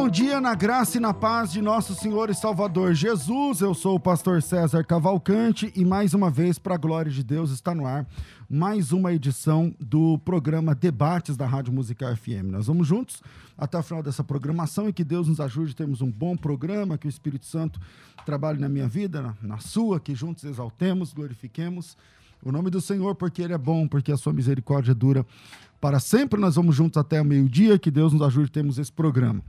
[0.00, 3.60] Bom dia na graça e na paz de nosso Senhor e Salvador Jesus.
[3.60, 7.50] Eu sou o pastor César Cavalcante e mais uma vez, para a glória de Deus,
[7.50, 8.08] está no ar
[8.48, 12.44] mais uma edição do programa Debates da Rádio Musical FM.
[12.50, 13.22] Nós vamos juntos
[13.58, 16.96] até o final dessa programação e que Deus nos ajude a termos um bom programa,
[16.96, 17.78] que o Espírito Santo
[18.24, 21.94] trabalhe na minha vida, na, sua, que juntos exaltemos, glorifiquemos
[22.42, 25.26] o nome do Senhor, porque Ele é bom, porque a sua misericórdia dura
[25.78, 26.40] para sempre.
[26.40, 29.42] Nós vamos juntos até o meio-dia, que Deus nos ajude a termos esse programa.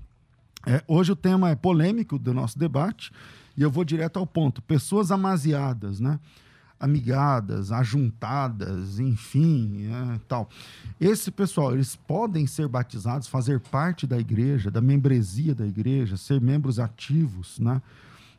[0.65, 3.11] É, hoje o tema é polêmico do nosso debate
[3.57, 4.61] e eu vou direto ao ponto.
[4.61, 6.19] Pessoas amaziadas, né?
[6.81, 10.49] amigadas, ajuntadas, enfim, é, tal.
[10.99, 16.41] Esse pessoal, eles podem ser batizados, fazer parte da igreja, da membresia da igreja, ser
[16.41, 17.79] membros ativos, né?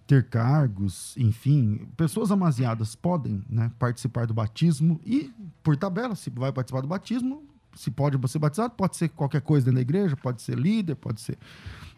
[0.08, 6.52] ter cargos, enfim, pessoas amaziadas podem né, participar do batismo e, por tabela, se vai
[6.52, 10.42] participar do batismo, se pode ser batizado, pode ser qualquer coisa dentro da igreja, pode
[10.42, 11.38] ser líder, pode ser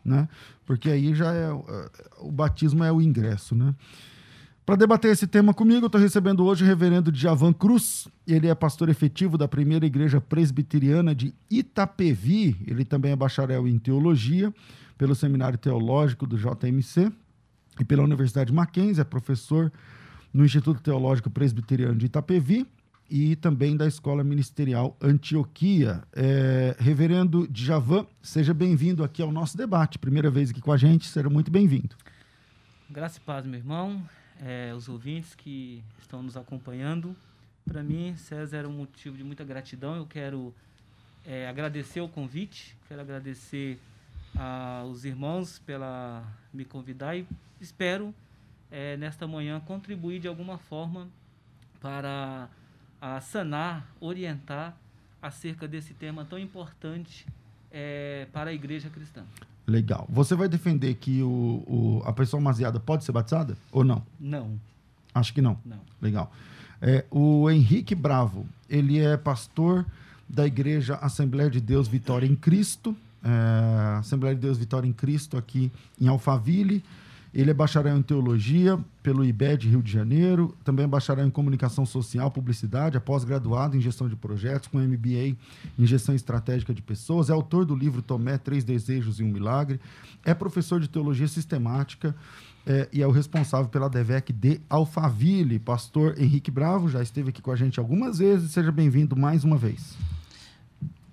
[0.04, 0.28] né?
[0.66, 1.50] Porque aí já é
[2.20, 3.74] o batismo é o ingresso, né?
[4.66, 8.08] Para debater esse tema comigo, estou recebendo hoje o reverendo Djavan Cruz.
[8.26, 12.56] Ele é pastor efetivo da primeira igreja presbiteriana de Itapevi.
[12.66, 14.52] Ele também é bacharel em teologia
[14.96, 17.12] pelo Seminário Teológico do JMC
[17.78, 19.02] e pela Universidade Mackenzie.
[19.02, 19.70] É professor
[20.32, 22.66] no Instituto Teológico Presbiteriano de Itapevi
[23.14, 26.02] e também da Escola Ministerial Antioquia.
[26.12, 30.00] É, Reverendo Djavan, seja bem-vindo aqui ao nosso debate.
[30.00, 31.94] Primeira vez aqui com a gente, seja muito bem-vindo.
[32.90, 34.02] Graça e paz, meu irmão,
[34.40, 37.14] é, os ouvintes que estão nos acompanhando.
[37.64, 39.94] Para mim, César é um motivo de muita gratidão.
[39.94, 40.52] Eu quero
[41.24, 43.78] é, agradecer o convite, quero agradecer
[44.36, 47.24] aos irmãos pela me convidar e
[47.60, 48.12] espero,
[48.72, 51.08] é, nesta manhã, contribuir de alguma forma
[51.80, 52.50] para
[53.04, 54.74] a sanar, orientar
[55.20, 57.26] acerca desse tema tão importante
[57.70, 59.22] é, para a igreja cristã.
[59.66, 60.06] Legal.
[60.08, 64.02] Você vai defender que o, o, a pessoa maziada pode ser batizada ou não?
[64.18, 64.58] Não.
[65.14, 65.58] Acho que não.
[65.66, 65.80] Não.
[66.00, 66.32] Legal.
[66.80, 69.84] É, o Henrique Bravo, ele é pastor
[70.26, 75.36] da igreja Assembleia de Deus Vitória em Cristo, é, Assembleia de Deus Vitória em Cristo
[75.36, 75.70] aqui
[76.00, 76.82] em Alphaville.
[77.34, 81.84] Ele é bacharel em teologia pelo IBED Rio de Janeiro, também é bacharel em comunicação
[81.84, 85.36] social, publicidade, é pós-graduado em gestão de projetos, com MBA
[85.76, 89.80] em gestão estratégica de pessoas, é autor do livro Tomé, Três Desejos e um Milagre,
[90.24, 92.14] é professor de teologia sistemática
[92.64, 95.58] é, e é o responsável pela DEVEC de Alphaville.
[95.58, 99.56] Pastor Henrique Bravo já esteve aqui com a gente algumas vezes, seja bem-vindo mais uma
[99.56, 99.96] vez.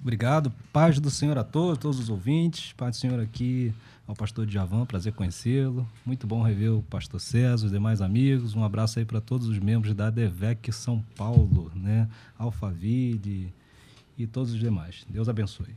[0.01, 0.51] Obrigado.
[0.73, 2.73] Paz do Senhor a todos, todos os ouvintes.
[2.73, 3.71] Paz do Senhor aqui
[4.07, 5.87] ao pastor Djavan, prazer conhecê-lo.
[6.03, 8.55] Muito bom rever o pastor César, os demais amigos.
[8.55, 12.09] Um abraço aí para todos os membros da DEVEC São Paulo, né?
[12.37, 13.53] Alphaville
[14.17, 15.05] e todos os demais.
[15.07, 15.75] Deus abençoe.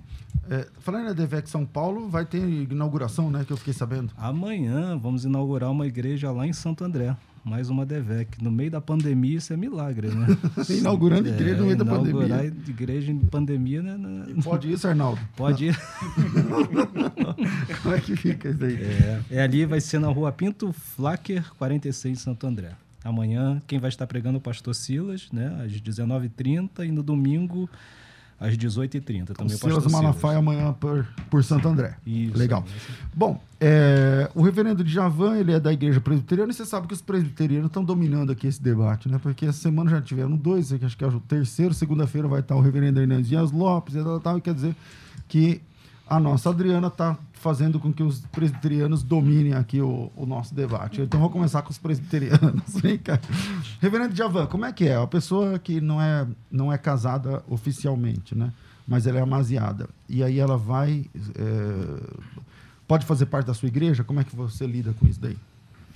[0.49, 3.45] É, falando na DEVEC São Paulo, vai ter inauguração, né?
[3.45, 4.11] Que eu fiquei sabendo.
[4.17, 8.43] Amanhã vamos inaugurar uma igreja lá em Santo André mais uma DEVEC.
[8.43, 10.27] No meio da pandemia, isso é milagre, né?
[10.71, 12.25] Inaugurando é, igreja no meio da pandemia.
[12.25, 14.27] Inaugurar igreja em pandemia, né?
[14.43, 15.21] Pode isso, Arnaldo?
[15.37, 15.79] Pode ir.
[17.83, 18.77] Como é que fica isso aí?
[18.77, 22.71] É, é, ali, vai ser na rua Pinto Flacker, 46, Santo André.
[23.05, 25.63] Amanhã, quem vai estar pregando é o pastor Silas, né?
[25.63, 27.69] Às 19h30 e no domingo
[28.39, 29.33] às 18h30.
[29.35, 31.97] Também Silas Malafaia amanhã por, por Santo André.
[32.07, 32.37] Isso.
[32.37, 32.65] Legal.
[33.15, 37.03] Bom, é, o reverendo Djavan, ele é da igreja presbiteriana e você sabe que os
[37.03, 39.19] presbiterianos estão dominando aqui esse debate, né?
[39.23, 42.61] Porque essa semana já tiveram dois, acho que é o terceiro, segunda-feira vai estar o
[42.61, 44.75] reverendo Hernandes Dias Lopes, e tal, tal, quer dizer
[45.29, 45.61] que
[46.07, 51.01] a nossa Adriana está fazendo com que os presbiterianos dominem aqui o, o, nosso debate.
[51.01, 52.63] Então vou começar com os presbiterianos.
[52.81, 53.19] Vem cá.
[53.81, 54.97] Reverendo Javan, como é que é?
[54.97, 58.53] A pessoa que não é, não é casada oficialmente, né?
[58.87, 59.89] Mas ela é amaziada.
[60.09, 61.07] E aí ela vai.
[61.35, 62.25] É,
[62.87, 64.05] pode fazer parte da sua igreja?
[64.05, 65.39] Como é que você lida com isso daí?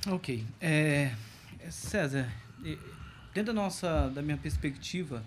[0.06, 0.44] Ok.
[0.61, 1.12] É,
[1.70, 2.28] César,
[3.34, 5.22] dentro da nossa, da minha perspectiva,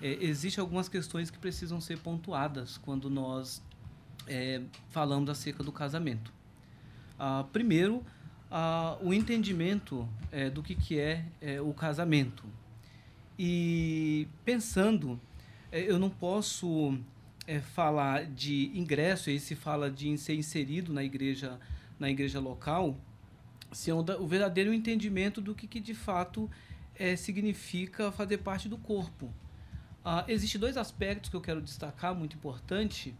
[0.00, 3.60] é, existem algumas questões que precisam ser pontuadas quando nós
[4.28, 4.60] é,
[4.90, 6.32] falando acerca do casamento.
[7.18, 8.04] Ah, primeiro,
[8.50, 12.44] ah, o entendimento é, do que, que é, é, o casamento.
[13.38, 15.20] E pensando,
[15.70, 16.98] é, eu não posso
[17.46, 21.58] é, falar de ingresso, aí se fala de ser inserido na igreja,
[21.98, 22.96] na igreja local,
[23.72, 26.50] sem o, o verdadeiro entendimento do que, que de fato
[26.94, 29.32] é, significa fazer parte do corpo.
[30.04, 33.14] Ah, Existem dois aspectos que eu quero destacar, muito importante,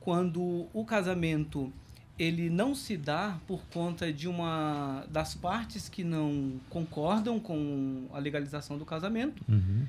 [0.00, 1.72] quando o casamento
[2.18, 8.18] ele não se dá por conta de uma das partes que não concordam com a
[8.18, 9.40] legalização do casamento.
[9.48, 9.86] Uhum.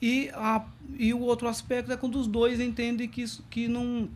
[0.00, 0.66] E, a,
[0.98, 4.08] e o outro aspecto é quando os dois entendem que isso que não,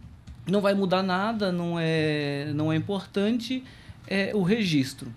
[0.46, 3.64] não vai mudar nada, não é, não é importante
[4.06, 5.10] é, o registro.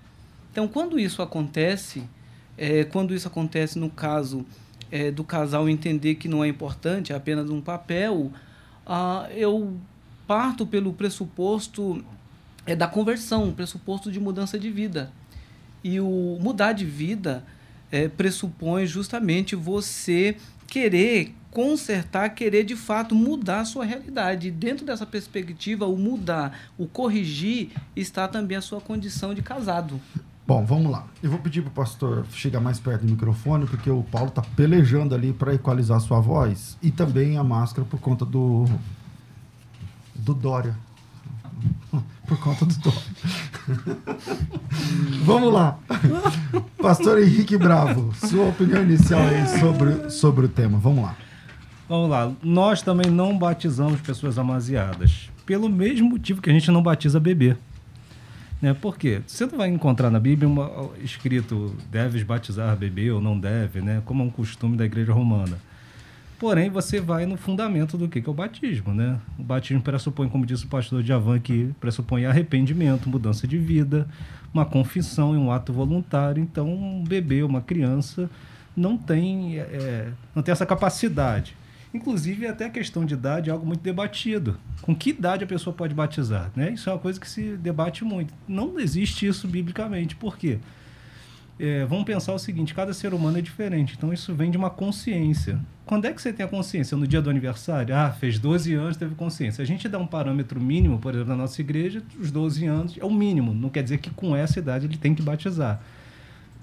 [0.51, 2.03] Então, quando isso acontece,
[2.57, 4.45] é, quando isso acontece no caso
[4.91, 8.31] é, do casal entender que não é importante, é apenas um papel,
[8.85, 9.77] ah, eu
[10.29, 12.05] parto pelo pressuposto
[12.63, 15.11] é da conversão, pressuposto de mudança de vida.
[15.83, 17.43] E o mudar de vida
[17.91, 20.37] é, pressupõe justamente você
[20.67, 24.49] querer consertar, querer de fato mudar a sua realidade.
[24.49, 29.99] E dentro dessa perspectiva, o mudar, o corrigir, está também a sua condição de casado.
[30.45, 31.07] Bom, vamos lá.
[31.23, 34.43] Eu vou pedir para o pastor chegar mais perto do microfone, porque o Paulo está
[34.55, 38.65] pelejando ali para equalizar a sua voz e também a máscara por conta do
[40.19, 40.75] do Dória.
[42.27, 43.01] Por conta do Dória.
[45.23, 45.77] Vamos lá.
[46.77, 50.77] Pastor Henrique Bravo, sua opinião inicial aí sobre, sobre o tema.
[50.77, 51.15] Vamos lá.
[51.87, 52.31] Vamos lá.
[52.43, 55.29] Nós também não batizamos pessoas amaziadas.
[55.45, 57.57] Pelo mesmo motivo que a gente não batiza bebê.
[58.61, 58.73] Né?
[58.73, 59.21] Por quê?
[59.25, 64.01] Você não vai encontrar na Bíblia uma, escrito deves batizar bebê ou não deve, né?
[64.05, 65.57] como é um costume da igreja romana.
[66.39, 69.19] Porém, você vai no fundamento do que, é o batismo, né?
[69.37, 74.07] O batismo pressupõe, como disse o pastor Javan, que pressupõe arrependimento, mudança de vida,
[74.53, 76.41] uma confissão e um ato voluntário.
[76.41, 78.29] Então, um bebê, uma criança,
[78.73, 81.57] não tem, é, não tem essa capacidade.
[81.93, 84.57] Inclusive, até a questão de idade é algo muito debatido.
[84.81, 86.51] Com que idade a pessoa pode batizar?
[86.55, 86.71] Né?
[86.71, 88.33] Isso é uma coisa que se debate muito.
[88.47, 90.15] Não existe isso biblicamente.
[90.15, 90.59] Por quê?
[91.59, 94.69] É, vamos pensar o seguinte: cada ser humano é diferente, então isso vem de uma
[94.69, 95.59] consciência.
[95.85, 96.95] Quando é que você tem a consciência?
[96.95, 97.93] No dia do aniversário?
[97.93, 99.61] Ah, fez 12 anos, teve consciência.
[99.61, 103.03] A gente dá um parâmetro mínimo, por exemplo, na nossa igreja, os 12 anos é
[103.03, 103.53] o mínimo.
[103.53, 105.81] Não quer dizer que com essa idade ele tem que batizar.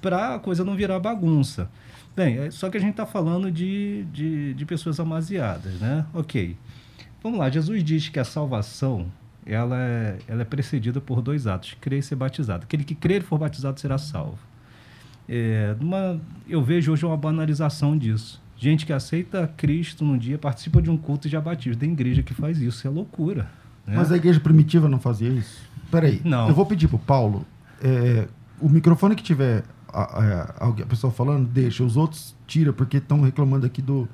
[0.00, 1.68] Para a coisa não virar bagunça.
[2.14, 6.06] Bem, é, só que a gente está falando de, de, de pessoas amaziadas, né?
[6.14, 6.56] Ok.
[7.22, 9.06] Vamos lá, Jesus diz que a salvação
[9.44, 12.64] ela é, ela é precedida por dois atos: crer e ser batizado.
[12.64, 14.38] Aquele que crer e for batizado será salvo.
[15.28, 18.40] É, uma, eu vejo hoje uma banalização disso.
[18.56, 21.78] Gente que aceita Cristo num dia, participa de um culto e já batiza.
[21.78, 23.48] Tem igreja que faz isso, é loucura.
[23.86, 23.94] Né?
[23.96, 25.60] Mas a igreja primitiva não fazia isso?
[25.90, 26.48] Peraí, Não.
[26.48, 27.44] eu vou pedir pro Paulo,
[27.82, 28.26] é,
[28.60, 31.84] o microfone que tiver a, a, a pessoa falando, deixa.
[31.84, 34.08] Os outros tira, porque estão reclamando aqui do,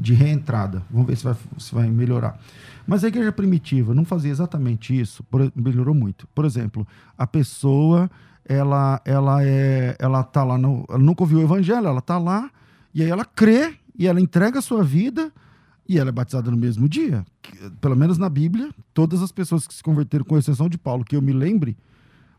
[0.00, 0.82] de reentrada.
[0.90, 2.38] Vamos ver se vai, se vai melhorar.
[2.86, 6.26] Mas a igreja primitiva não fazia exatamente isso, por- melhorou muito.
[6.34, 6.86] Por exemplo,
[7.16, 8.10] a pessoa,
[8.44, 12.50] ela, ela, é, ela tá lá, no, ela nunca ouviu o evangelho, ela tá lá,
[12.94, 15.32] e aí ela crê, e ela entrega a sua vida,
[15.88, 17.24] e ela é batizada no mesmo dia.
[17.80, 21.16] Pelo menos na Bíblia, todas as pessoas que se converteram, com exceção de Paulo, que
[21.16, 21.76] eu me lembre,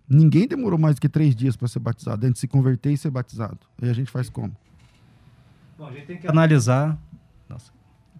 [0.07, 2.97] ninguém demorou mais do que três dias para ser batizado, antes de se converter e
[2.97, 3.59] ser batizado.
[3.81, 4.55] E a gente faz como?
[5.77, 6.97] Bom, a gente tem que analisar.
[7.49, 7.71] Nossa,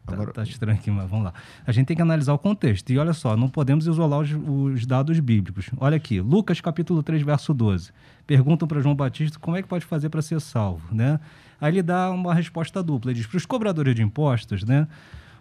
[0.06, 1.34] tá, Agora- tá estranho aqui, mas vamos lá.
[1.66, 2.90] A gente tem que analisar o contexto.
[2.92, 5.70] E olha só, não podemos isolar os, os dados bíblicos.
[5.78, 7.92] Olha aqui, Lucas capítulo 3, verso 12.
[8.26, 11.20] Perguntam para João Batista como é que pode fazer para ser salvo, né?
[11.60, 13.12] Aí ele dá uma resposta dupla.
[13.12, 14.88] Ele diz para os cobradores de impostos, né?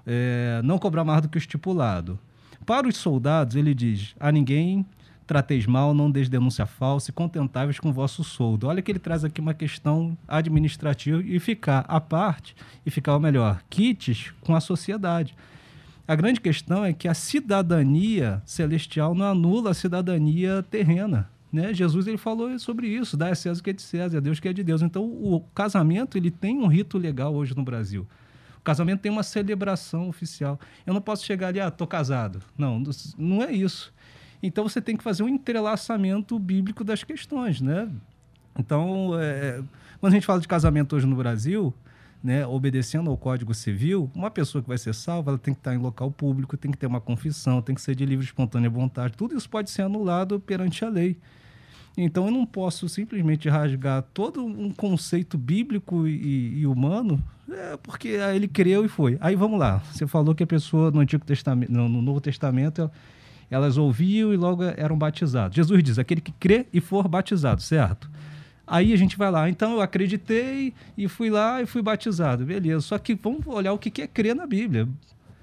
[0.07, 2.19] é, não cobrar mais do que o estipulado.
[2.67, 4.85] Para os soldados, ele diz: a ninguém
[5.33, 8.67] trateis mal, não deis denúncia falsa e contentáveis com o vosso soldo.
[8.67, 13.21] Olha que ele traz aqui uma questão administrativa e ficar à parte e ficar, ou
[13.21, 15.35] melhor, quites com a sociedade.
[16.07, 21.31] A grande questão é que a cidadania celestial não anula a cidadania terrena.
[21.51, 21.73] Né?
[21.73, 24.37] Jesus ele falou sobre isso, dá a César o que é de César, a Deus
[24.37, 24.83] o que é de Deus.
[24.83, 28.07] Então o casamento ele tem um rito legal hoje no Brasil.
[28.59, 30.61] O casamento tem uma celebração oficial.
[30.87, 32.43] Eu não posso chegar ali, ah, tô casado.
[32.57, 32.83] Não,
[33.17, 33.95] não é isso.
[34.43, 37.89] Então você tem que fazer um entrelaçamento bíblico das questões, né?
[38.59, 39.63] Então, é,
[40.01, 41.73] quando a gente fala de casamento hoje no Brasil,
[42.23, 45.75] né, obedecendo ao Código Civil, uma pessoa que vai ser salva, ela tem que estar
[45.75, 49.15] em local público, tem que ter uma confissão, tem que ser de livre espontânea vontade.
[49.17, 51.17] Tudo isso pode ser anulado perante a lei.
[51.97, 58.09] Então, eu não posso simplesmente rasgar todo um conceito bíblico e, e humano, é, porque
[58.09, 59.19] ele creu e foi.
[59.21, 59.79] Aí vamos lá.
[59.93, 62.93] Você falou que a pessoa no Antigo Testamento, no Novo Testamento, ela,
[63.53, 65.55] elas ouviam e logo eram batizadas.
[65.55, 68.11] Jesus diz: aquele que crê e for batizado, certo?
[68.67, 72.81] Aí a gente vai lá, então eu acreditei e fui lá e fui batizado, beleza.
[72.81, 74.89] Só que vamos olhar o que é crer na Bíblia.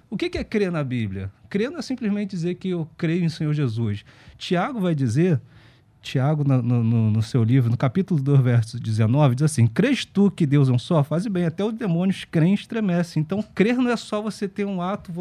[0.10, 1.32] O que é crer na Bíblia?
[1.50, 4.04] Crer não é simplesmente dizer que eu creio em Senhor Jesus.
[4.38, 5.40] Tiago vai dizer,
[6.02, 10.32] Tiago, no, no, no, seu livro, no capítulo 2, verso 19, diz assim: Crês tu
[10.32, 11.04] que Deus é um só?
[11.04, 13.22] Faz bem, até os demônios creem e estremecem.
[13.22, 15.12] Então, crer não é só você ter um ato,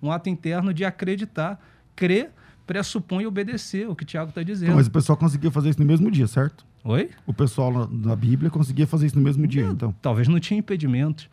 [0.00, 1.60] um ato interno de acreditar.
[2.00, 2.32] Crer
[2.66, 4.68] pressupõe obedecer, o que Tiago está dizendo.
[4.68, 6.64] Então, mas o pessoal conseguia fazer isso no mesmo dia, certo?
[6.84, 7.10] Oi?
[7.26, 9.94] O pessoal na Bíblia conseguia fazer isso no mesmo dia, não, então.
[10.00, 11.28] Talvez não tinha impedimentos.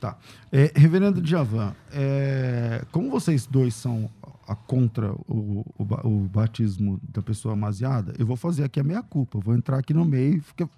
[0.00, 0.16] Tá.
[0.50, 4.10] É, Reverendo Djavan, é, como vocês dois são
[4.46, 9.02] a, contra o, o, o, batismo da pessoa amaziada, eu vou fazer aqui a minha
[9.02, 9.38] culpa.
[9.38, 10.68] Vou entrar aqui no meio e, fica,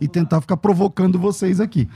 [0.00, 1.86] e tentar ficar provocando vocês aqui.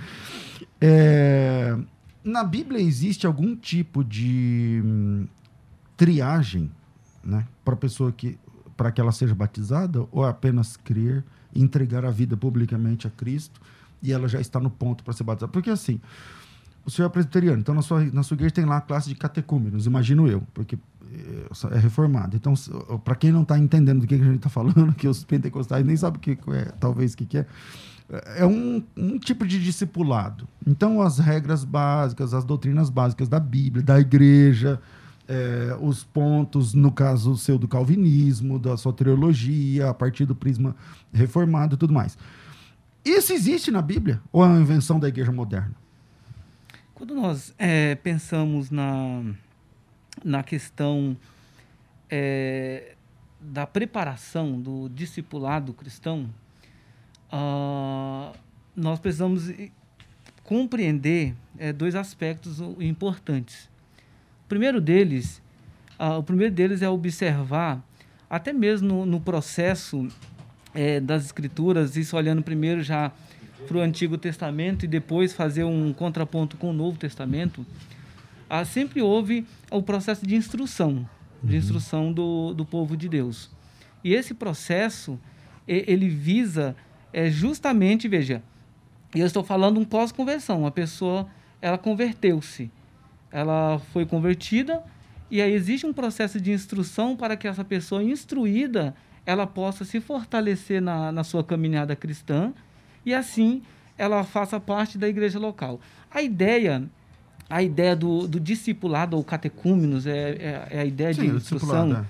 [0.78, 1.76] É,
[2.22, 5.26] na Bíblia existe algum tipo de hum,
[5.96, 6.70] triagem
[7.24, 8.38] né, para a pessoa que
[8.76, 11.22] para que ela seja batizada ou apenas crer,
[11.54, 13.60] entregar a vida publicamente a Cristo
[14.02, 15.52] e ela já está no ponto para ser batizada?
[15.52, 16.00] Porque assim,
[16.84, 19.14] o senhor é presbiteriano, então na sua, na sua igreja tem lá a classe de
[19.14, 20.76] catecúmenos, imagino eu, porque
[21.70, 22.36] é reformado.
[22.36, 22.54] Então,
[23.04, 25.96] para quem não está entendendo do que, a gente está falando, que os pentecostais nem
[25.96, 27.46] sabem o que é, talvez o que, que é,
[28.36, 30.46] é um, um, tipo de discipulado.
[30.66, 34.80] Então, as regras básicas, as doutrinas básicas da Bíblia, da igreja,
[35.28, 40.76] é, os pontos, no caso seu do calvinismo, da soteriologia, a partir do prisma
[41.12, 42.16] reformado e tudo mais.
[43.04, 45.74] Isso existe na Bíblia ou é uma invenção da igreja moderna?
[46.94, 49.22] Quando nós é, pensamos na,
[50.24, 51.16] na questão
[52.08, 52.94] é,
[53.40, 56.30] da preparação do discipulado cristão,
[57.32, 58.34] uh,
[58.74, 59.50] nós precisamos
[60.42, 63.68] compreender é, dois aspectos importantes.
[64.54, 65.42] O primeiro deles,
[65.98, 67.84] uh, o primeiro deles é observar,
[68.30, 70.06] até mesmo no, no processo
[70.72, 73.10] é, das escrituras, isso olhando primeiro já
[73.66, 77.66] para o Antigo Testamento e depois fazer um contraponto com o Novo Testamento,
[78.48, 81.04] ah, sempre houve o processo de instrução,
[81.42, 81.58] de uhum.
[81.58, 83.50] instrução do, do povo de Deus.
[84.04, 85.18] E esse processo,
[85.66, 86.76] ele visa
[87.12, 88.40] é, justamente, veja,
[89.16, 91.26] eu estou falando um pós-conversão, a pessoa,
[91.60, 92.70] ela converteu-se,
[93.34, 94.80] ela foi convertida,
[95.28, 98.94] e aí existe um processo de instrução para que essa pessoa instruída,
[99.26, 102.52] ela possa se fortalecer na, na sua caminhada cristã,
[103.04, 103.60] e assim
[103.98, 105.80] ela faça parte da igreja local.
[106.08, 106.88] A ideia
[107.50, 112.06] a ideia do, do discipulado ou catecúmenos é, é, é, a ideia Sim, de instrução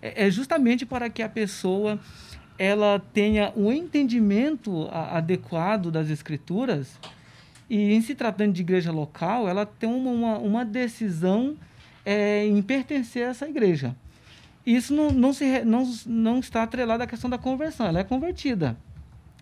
[0.00, 1.98] é, é, justamente para que a pessoa
[2.56, 6.98] ela tenha um entendimento a, adequado das escrituras
[7.70, 11.56] e em se tratando de igreja local ela tem uma, uma, uma decisão
[12.04, 13.96] é, em pertencer a essa igreja
[14.66, 18.76] isso não, não, se, não, não está atrelado à questão da conversão ela é convertida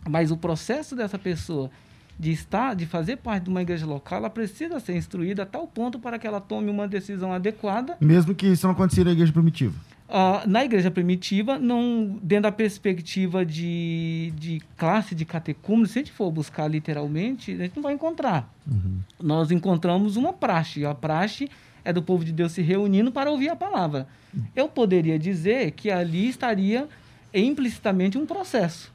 [0.09, 1.71] mas o processo dessa pessoa
[2.19, 5.69] de estar, de fazer parte de uma igreja local, ela precisa ser instruída a tal
[5.69, 7.97] ponto para que ela tome uma decisão adequada.
[8.01, 9.75] Mesmo que isso não aconteça na igreja primitiva.
[10.09, 16.03] Uh, na igreja primitiva, não, dentro da perspectiva de, de classe de catecúmenos, se a
[16.03, 18.51] gente for buscar literalmente, a gente não vai encontrar.
[18.67, 19.01] Uhum.
[19.23, 20.87] Nós encontramos uma praxe.
[20.87, 21.51] A praxe
[21.85, 24.07] é do povo de Deus se reunindo para ouvir a palavra.
[24.57, 26.89] Eu poderia dizer que ali estaria
[27.33, 28.91] implicitamente um processo.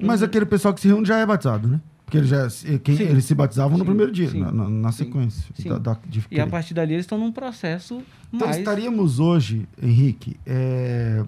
[0.00, 1.80] Mas aquele pessoal que se reúne já é batizado, né?
[2.04, 2.48] Porque eles, já,
[2.82, 5.44] quem, eles se batizavam sim, no primeiro dia, na, na, na, sequência.
[5.66, 5.98] Da, da,
[6.30, 11.24] e a partir dali eles estão num processo então, estaríamos hoje, Henrique, é,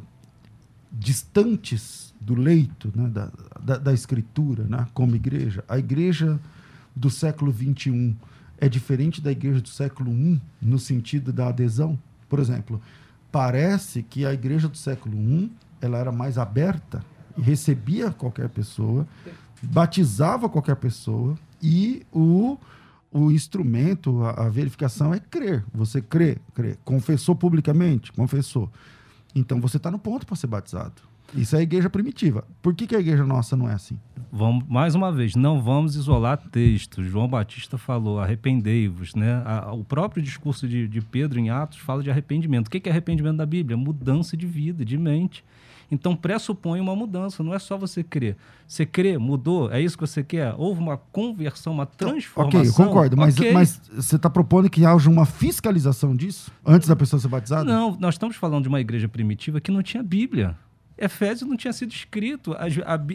[0.92, 3.30] distantes do leito né, da,
[3.62, 5.64] da, da, escritura né, como igreja.
[5.68, 6.38] A igreja
[6.94, 8.14] do século XXI
[8.58, 11.98] é diferente da igreja do século I no sentido da adesão?
[12.28, 12.80] Por exemplo,
[13.32, 17.02] parece que a igreja do século I ela era mais aberta
[17.38, 19.08] e recebia qualquer pessoa,
[19.62, 22.58] batizava qualquer pessoa e o,
[23.12, 25.64] o instrumento, a, a verificação é crer.
[25.72, 26.76] Você crê, crê.
[26.84, 28.12] Confessou publicamente?
[28.12, 28.70] Confessou.
[29.34, 31.10] Então você está no ponto para ser batizado.
[31.34, 32.44] Isso é a igreja primitiva.
[32.60, 33.98] Por que, que, a igreja nossa não é assim?
[34.32, 37.06] Vamos, mais uma vez, não vamos isolar textos.
[37.06, 39.14] João Batista falou, arrependei-vos.
[39.14, 39.42] Né?
[39.72, 42.66] O próprio discurso de, de, Pedro em Atos fala de arrependimento.
[42.66, 43.76] O que, que é arrependimento da Bíblia?
[43.76, 45.44] Mudança de vida, de mente.
[45.90, 48.36] Então pressupõe uma mudança, não é só você crer.
[48.66, 50.54] Você crê, mudou, é isso que você quer?
[50.56, 52.60] Houve uma conversão, uma transformação.
[52.60, 53.52] Ok, eu concordo, mas, okay.
[53.52, 57.64] mas você está propondo que haja uma fiscalização disso antes da pessoa ser batizada?
[57.64, 60.56] Não, nós estamos falando de uma igreja primitiva que não tinha Bíblia.
[60.96, 62.52] Efésios não tinha sido escrito.
[62.52, 62.66] A,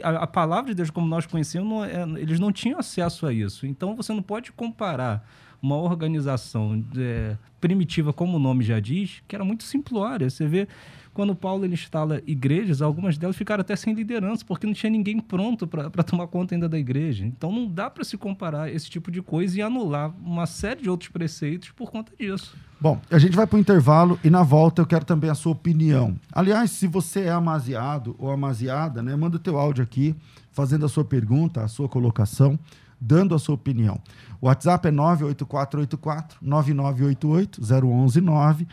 [0.10, 3.32] a, a palavra de Deus, como nós conhecemos, não, é, eles não tinham acesso a
[3.32, 3.66] isso.
[3.68, 5.26] Então você não pode comparar
[5.62, 10.30] uma organização é, primitiva, como o nome já diz, que era muito simplória.
[10.30, 10.68] Você vê
[11.16, 15.18] quando Paulo ele instala igrejas, algumas delas ficaram até sem liderança, porque não tinha ninguém
[15.18, 17.26] pronto para tomar conta ainda da igreja.
[17.26, 20.90] Então não dá para se comparar esse tipo de coisa e anular uma série de
[20.90, 22.58] outros preceitos por conta disso.
[22.82, 25.54] Bom, a gente vai para o intervalo e na volta eu quero também a sua
[25.54, 26.20] opinião.
[26.34, 30.14] Aliás, se você é amaziado ou amaziada, né, manda o teu áudio aqui,
[30.52, 32.60] fazendo a sua pergunta, a sua colocação,
[33.00, 34.02] dando a sua opinião.
[34.42, 38.68] O WhatsApp é 98484 9988 0119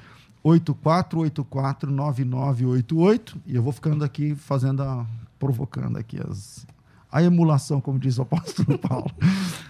[0.44, 5.06] 84849988 e eu vou ficando aqui fazendo a
[5.38, 6.66] provocando aqui as
[7.12, 9.10] a emulação, como diz o apóstolo Paulo.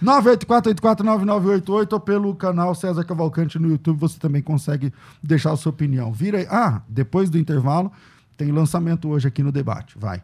[0.01, 6.13] 984849988 ou pelo canal César Cavalcante no YouTube, você também consegue deixar a sua opinião.
[6.13, 6.47] Vira aí.
[6.49, 7.91] Ah, depois do intervalo,
[8.37, 9.99] tem lançamento hoje aqui no debate.
[9.99, 10.23] Vai.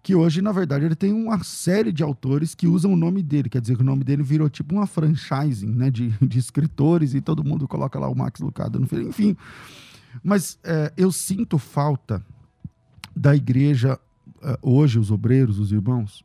[0.05, 3.49] que hoje, na verdade, ele tem uma série de autores que usam o nome dele.
[3.49, 7.21] Quer dizer que o nome dele virou tipo uma franchising né, de, de escritores e
[7.21, 9.05] todo mundo coloca lá o Max Lucado no filme.
[9.05, 9.35] Enfim,
[10.23, 12.23] mas é, eu sinto falta
[13.15, 13.99] da igreja,
[14.43, 16.23] é, hoje, os obreiros, os irmãos,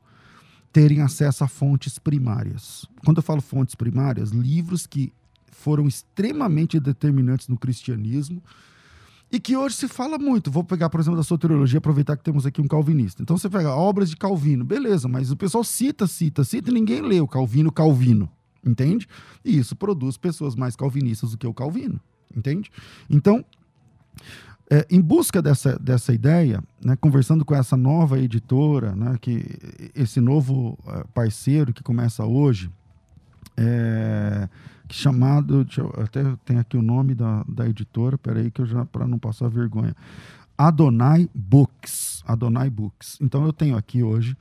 [0.71, 2.85] terem acesso a fontes primárias.
[3.03, 5.11] Quando eu falo fontes primárias, livros que
[5.51, 8.43] foram extremamente determinantes no cristianismo,
[9.31, 10.51] e que hoje se fala muito.
[10.51, 13.23] Vou pegar, por exemplo, da soteriologia, aproveitar que temos aqui um calvinista.
[13.23, 17.01] Então você pega obras de Calvino, beleza, mas o pessoal cita, cita, cita e ninguém
[17.01, 18.29] lê o Calvino, Calvino,
[18.65, 19.07] entende?
[19.45, 22.01] E isso produz pessoas mais calvinistas do que o Calvino,
[22.37, 22.71] entende?
[23.09, 23.45] Então,
[24.69, 29.45] é, em busca dessa, dessa ideia, né, conversando com essa nova editora, né, que
[29.95, 32.71] esse novo uh, parceiro que começa hoje,
[33.57, 34.49] é,
[34.91, 39.07] chamado, eu, até tem aqui o nome da, da editora, peraí que eu já, para
[39.07, 39.95] não passar vergonha,
[40.57, 43.19] Adonai Books, Adonai Books.
[43.21, 44.37] Então eu tenho aqui hoje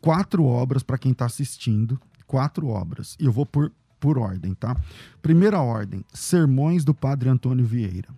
[0.00, 4.76] quatro obras para quem está assistindo, quatro obras, e eu vou por, por ordem, tá?
[5.20, 8.08] Primeira ordem, Sermões do Padre Antônio Vieira.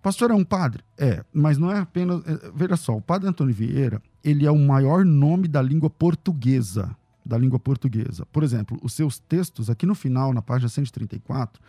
[0.00, 0.84] Pastor é um padre?
[0.96, 2.24] É, mas não é apenas.
[2.24, 6.96] É, veja só, o Padre Antônio Vieira, ele é o maior nome da língua portuguesa
[7.28, 8.26] da língua portuguesa.
[8.32, 11.62] Por exemplo, os seus textos, aqui no final, na página 134,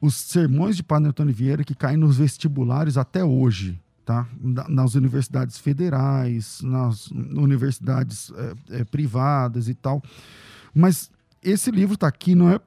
[0.00, 4.26] os sermões de Padre Antônio Vieira que caem nos vestibulares até hoje, tá?
[4.40, 8.32] nas universidades federais, nas universidades
[8.70, 10.02] é, é, privadas e tal.
[10.74, 11.10] Mas
[11.42, 12.58] esse livro está aqui não é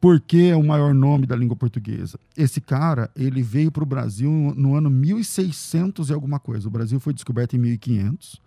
[0.00, 2.18] porque é o maior nome da língua portuguesa.
[2.36, 6.66] Esse cara, ele veio para o Brasil no ano 1600 e alguma coisa.
[6.66, 8.41] O Brasil foi descoberto em 1500.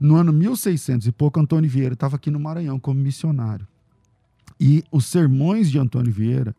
[0.00, 3.66] No ano 1600 e pouco, Antônio Vieira estava aqui no Maranhão como missionário.
[4.60, 6.54] E os sermões de Antônio Vieira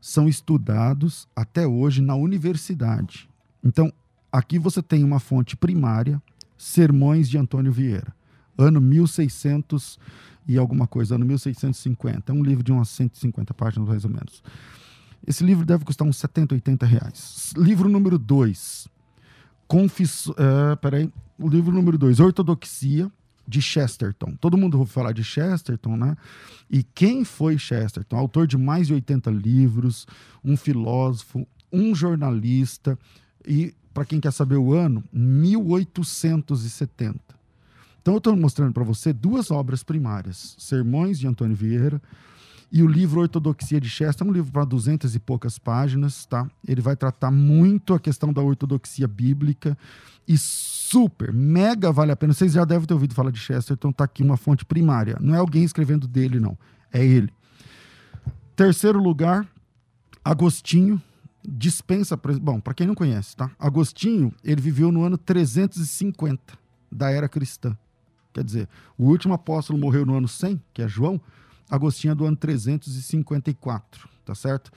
[0.00, 3.28] são estudados até hoje na universidade.
[3.62, 3.92] Então,
[4.32, 6.20] aqui você tem uma fonte primária,
[6.58, 8.14] Sermões de Antônio Vieira,
[8.58, 9.98] ano 1600
[10.46, 12.32] e alguma coisa, ano 1650.
[12.32, 14.42] É um livro de umas 150 páginas, mais ou menos.
[15.26, 17.52] Esse livro deve custar uns 70, 80 reais.
[17.56, 18.88] Livro número 2.
[20.32, 21.10] Uh, peraí.
[21.38, 23.10] O livro número 2, Ortodoxia,
[23.48, 24.36] de Chesterton.
[24.40, 26.14] Todo mundo ouve falar de Chesterton, né?
[26.70, 28.16] E quem foi Chesterton?
[28.16, 30.06] Autor de mais de 80 livros,
[30.44, 32.98] um filósofo, um jornalista
[33.46, 37.20] e, para quem quer saber o ano, 1870.
[38.00, 42.00] Então eu estou mostrando para você duas obras primárias: Sermões de Antônio Vieira
[42.72, 46.50] e o livro Ortodoxia de Chester, é um livro para duzentas e poucas páginas, tá?
[46.66, 49.76] Ele vai tratar muito a questão da ortodoxia bíblica
[50.26, 52.32] e super, mega vale a pena.
[52.32, 55.18] Vocês já devem ter ouvido falar de Chester, então tá aqui uma fonte primária.
[55.20, 56.56] Não é alguém escrevendo dele, não.
[56.90, 57.30] É ele.
[58.56, 59.46] Terceiro lugar,
[60.24, 61.00] Agostinho,
[61.46, 62.18] dispensa.
[62.40, 63.50] Bom, para quem não conhece, tá?
[63.58, 66.54] Agostinho, ele viveu no ano 350
[66.90, 67.76] da era cristã.
[68.32, 71.20] Quer dizer, o último apóstolo morreu no ano 100, que é João.
[71.70, 74.70] Agostinho é do ano 354, tá certo?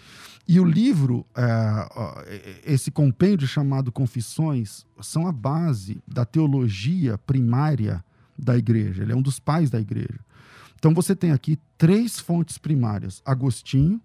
[0.48, 8.04] E o livro, é, esse compêndio chamado Confissões, são a base da teologia primária
[8.38, 9.04] da igreja.
[9.04, 10.20] Ele é um dos pais da igreja.
[10.78, 14.00] Então você tem aqui três fontes primárias: Agostinho,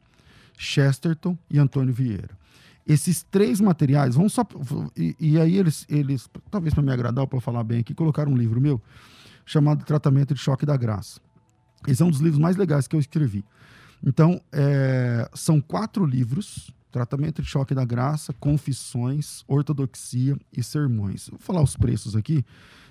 [0.57, 2.39] Chesterton e Antônio Vieira.
[2.87, 4.47] Esses três materiais vão só.
[4.97, 8.37] E, e aí eles, eles talvez para me agradar, para falar bem aqui, colocaram um
[8.37, 8.81] livro meu
[9.45, 11.21] chamado Tratamento de Choque da Graça.
[11.87, 13.45] Esse é um dos livros mais legais que eu escrevi.
[14.05, 21.29] Então, é, são quatro livros: Tratamento de Choque da Graça, Confissões, Ortodoxia e Sermões.
[21.29, 22.45] Vou falar os preços aqui.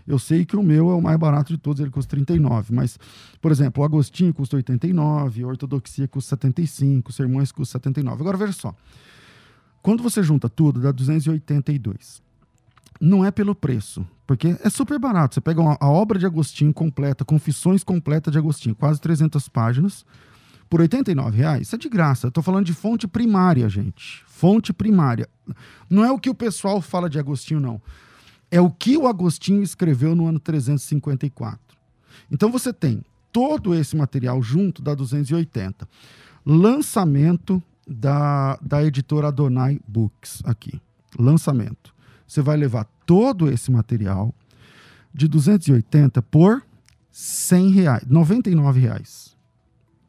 [0.08, 2.97] Eu sei que o meu é o mais barato de todos, ele custa 39, mas,
[3.39, 8.21] por exemplo, o Agostinho custa 89, a Ortodoxia custa 75, Sermões custa 79.
[8.21, 8.75] Agora veja só.
[9.84, 12.23] Quando você junta tudo, dá 282.
[13.00, 15.36] Não é pelo preço, porque é super barato.
[15.36, 20.06] Você pega uma, a obra de Agostinho completa, Confissões completa de Agostinho, quase 300 páginas,
[20.70, 20.88] por R$
[21.32, 21.68] reais.
[21.68, 22.30] Isso é de graça.
[22.30, 24.24] Tô falando de fonte primária, gente.
[24.28, 25.28] Fonte primária.
[25.90, 27.82] Não é o que o pessoal fala de Agostinho, não.
[28.52, 31.60] É o que o Agostinho escreveu no ano 354.
[32.32, 35.88] Então você tem todo esse material junto da 280.
[36.46, 40.80] Lançamento da, da editora Adonai Books aqui.
[41.18, 41.94] Lançamento.
[42.30, 44.32] Você vai levar todo esse material
[45.12, 46.63] de 280 por
[47.12, 49.36] 100 reais, 99 reais.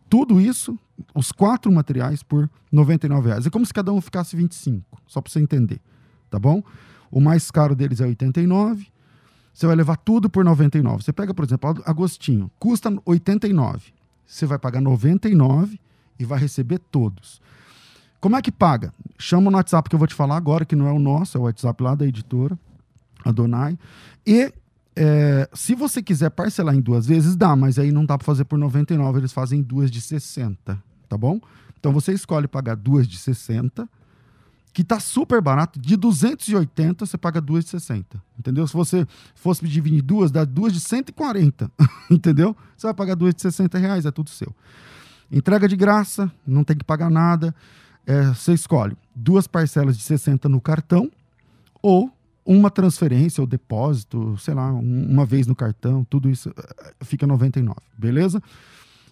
[0.07, 0.79] Tudo isso,
[1.15, 3.47] os quatro materiais por 99 reais.
[3.47, 5.81] É como se cada um ficasse 25, só para você entender,
[6.29, 6.63] tá bom?
[7.11, 8.87] O mais caro deles é 89.
[9.55, 11.03] Você vai levar tudo por 99.
[11.03, 13.95] Você pega, por exemplo, Agostinho, custa 89.
[14.27, 15.81] Você vai pagar 99
[16.19, 17.41] e vai receber todos.
[18.21, 18.93] Como é que paga?
[19.19, 21.41] Chama no WhatsApp que eu vou te falar agora, que não é o nosso, é
[21.41, 22.59] o WhatsApp lá da editora,
[23.25, 23.79] a Donai.
[24.27, 24.53] E
[24.95, 28.45] é, se você quiser parcelar em duas vezes, dá, mas aí não dá para fazer
[28.45, 31.41] por 99, eles fazem duas de 60, tá bom?
[31.79, 33.89] Então você escolhe pagar duas de 60,
[34.75, 35.81] que tá super barato.
[35.81, 38.67] De 280, você paga duas de 60, entendeu?
[38.67, 41.71] Se você fosse dividir duas, dá duas de 140,
[42.11, 42.55] entendeu?
[42.77, 44.55] Você vai pagar duas de 60 reais, é tudo seu.
[45.33, 47.55] Entrega de graça, não tem que pagar nada
[48.07, 51.11] é, você escolhe duas parcelas de 60 no cartão
[51.83, 52.11] ou
[52.45, 57.27] uma transferência ou depósito, sei lá, um, uma vez no cartão, tudo isso é, fica
[57.27, 58.43] 99, beleza?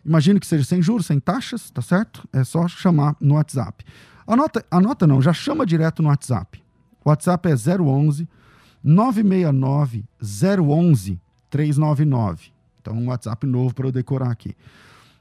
[0.05, 2.27] Imagine que seja sem juros, sem taxas, tá certo?
[2.33, 3.85] É só chamar no WhatsApp.
[4.27, 6.63] Anota, anota não, já chama direto no WhatsApp.
[7.05, 8.29] O WhatsApp é 011
[8.83, 11.21] 969 011
[11.51, 12.51] 399.
[12.81, 14.57] Então, um WhatsApp novo para eu decorar aqui.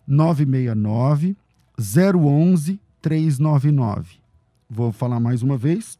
[0.08, 1.36] 969
[1.80, 4.20] 011 399.
[4.70, 5.98] Vou falar mais uma vez.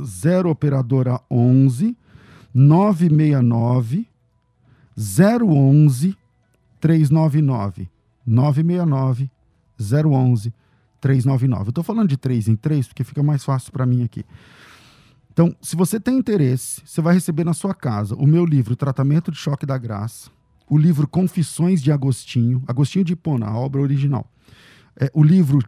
[0.00, 1.96] 0 operadora 11
[2.54, 4.06] 969
[4.96, 6.16] 011
[6.80, 7.90] 399.
[8.24, 9.30] 969
[9.80, 10.54] 011
[11.00, 11.64] 399.
[11.64, 14.24] Eu estou falando de 3 em 3 porque fica mais fácil para mim aqui.
[15.32, 19.32] Então, se você tem interesse, você vai receber na sua casa o meu livro Tratamento
[19.32, 20.30] de Choque da Graça,
[20.70, 24.30] o livro Confissões de Agostinho, Agostinho de Hipona, a obra original.
[25.00, 25.60] É, o livro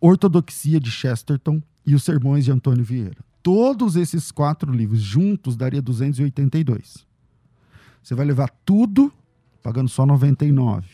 [0.00, 3.16] Ortodoxia de Chesterton e os Sermões de Antônio Vieira.
[3.42, 7.06] Todos esses quatro livros juntos daria 282.
[8.02, 9.12] Você vai levar tudo
[9.62, 10.86] pagando só 99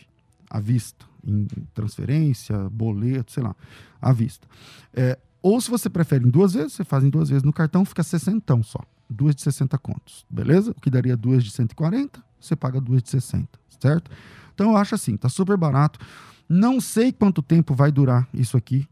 [0.49, 3.55] à vista, em transferência, boleto, sei lá,
[4.01, 4.47] à vista.
[4.93, 7.85] É, ou se você prefere em duas vezes, você faz em duas vezes no cartão,
[7.85, 8.79] fica 60 só.
[9.09, 10.71] Duas de 60 contos, beleza?
[10.71, 13.47] O que daria duas de 140, você paga duas de 60,
[13.79, 14.09] certo?
[14.53, 15.99] Então eu acho assim, tá super barato.
[16.47, 18.87] Não sei quanto tempo vai durar isso aqui.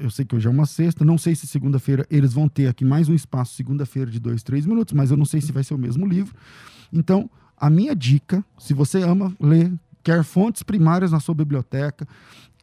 [0.00, 2.84] Eu sei que hoje é uma sexta, não sei se segunda-feira eles vão ter aqui
[2.84, 5.74] mais um espaço, segunda-feira de dois, três minutos, mas eu não sei se vai ser
[5.74, 6.34] o mesmo livro.
[6.92, 12.08] Então, a minha dica, se você ama ler, quer fontes primárias na sua biblioteca.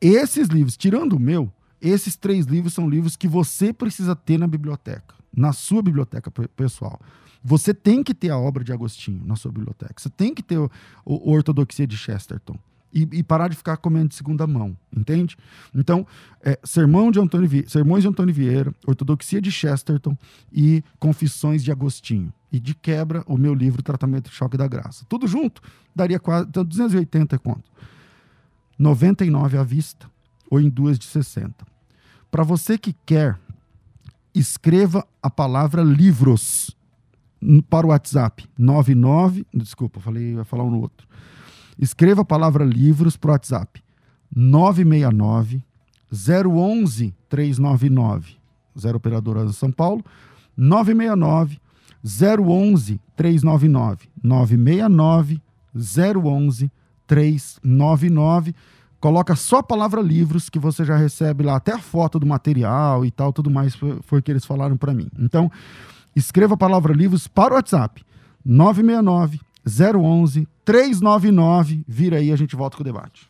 [0.02, 1.52] Esses livros, tirando o meu,
[1.82, 7.00] esses três livros são livros que você precisa ter na biblioteca, na sua biblioteca pessoal.
[7.42, 9.94] Você tem que ter a obra de Agostinho na sua biblioteca.
[9.96, 10.70] Você tem que ter o,
[11.06, 12.58] o Ortodoxia de Chesterton.
[12.92, 15.38] E, e, parar de ficar comendo de segunda mão, entende?
[15.76, 16.08] Então,
[16.42, 20.18] é, Sermão de Antônio Sermões de Antônio Vieira, Ortodoxia de Chesterton
[20.52, 22.34] e Confissões de Agostinho.
[22.52, 25.06] E de quebra, o meu livro Tratamento de Choque da Graça.
[25.08, 25.62] Tudo junto,
[25.96, 27.72] daria quase 280 quanto?
[28.80, 30.10] 99 à vista,
[30.50, 31.54] ou em duas de 60.
[32.32, 33.38] Para você que quer,
[34.34, 36.76] escreva a palavra livros
[37.70, 38.48] para o WhatsApp.
[38.58, 41.08] 99, desculpa, falei, ia falar um no outro.
[41.80, 43.82] Escreva a palavra livros para o WhatsApp.
[44.36, 45.64] 969
[46.12, 48.38] 011 399.
[48.78, 50.04] 0 operadora de São Paulo.
[50.58, 51.60] 969
[52.04, 54.10] 011 399.
[54.22, 55.42] 969
[55.74, 56.72] 011
[57.08, 58.56] 399.
[59.00, 63.06] Coloca só a palavra livros que você já recebe lá, até a foto do material
[63.06, 65.10] e tal, tudo mais foi, foi que eles falaram para mim.
[65.18, 65.50] Então,
[66.14, 68.04] escreva a palavra livros para o WhatsApp.
[68.46, 71.84] 969 011 399.
[71.88, 73.30] Vira aí, a gente volta com o debate.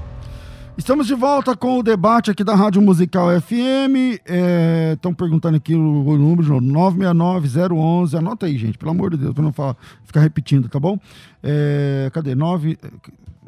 [0.81, 4.17] Estamos de volta com o debate aqui da Rádio Musical FM.
[4.91, 8.17] Estão é, perguntando aqui o, o número 969-011.
[8.17, 10.97] Anota aí, gente, pelo amor de Deus, para não falar, ficar repetindo, tá bom?
[11.43, 12.33] É, cadê?
[12.33, 12.79] 9.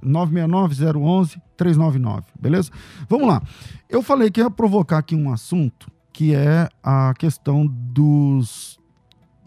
[0.06, 2.70] 969-011-399, beleza?
[3.10, 3.42] Vamos lá.
[3.90, 8.80] Eu falei que ia provocar aqui um assunto que é a questão dos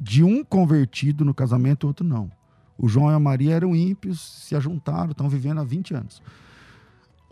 [0.00, 2.32] de um convertido no casamento outro não.
[2.76, 6.20] O João e a Maria eram ímpios, se ajuntaram, estão vivendo há 20 anos.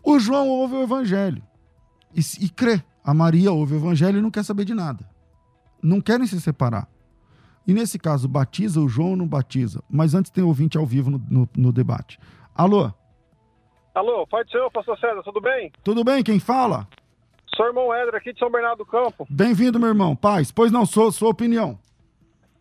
[0.05, 1.43] O João ouve o evangelho
[2.15, 2.83] e, e crê.
[3.03, 5.09] A Maria ouve o evangelho e não quer saber de nada.
[5.83, 6.89] Não querem se separar.
[7.67, 9.83] E nesse caso, batiza o João ou não batiza?
[9.89, 12.19] Mas antes tem ouvinte ao vivo no, no, no debate.
[12.55, 12.93] Alô?
[13.95, 15.73] Alô, do Senhor, pastor César, tudo bem?
[15.83, 16.87] Tudo bem, quem fala?
[17.55, 19.27] Sou irmão Éder, aqui de São Bernardo do Campo.
[19.31, 20.17] Bem-vindo, meu irmão.
[20.17, 21.79] Paz, pois não, sou sua opinião.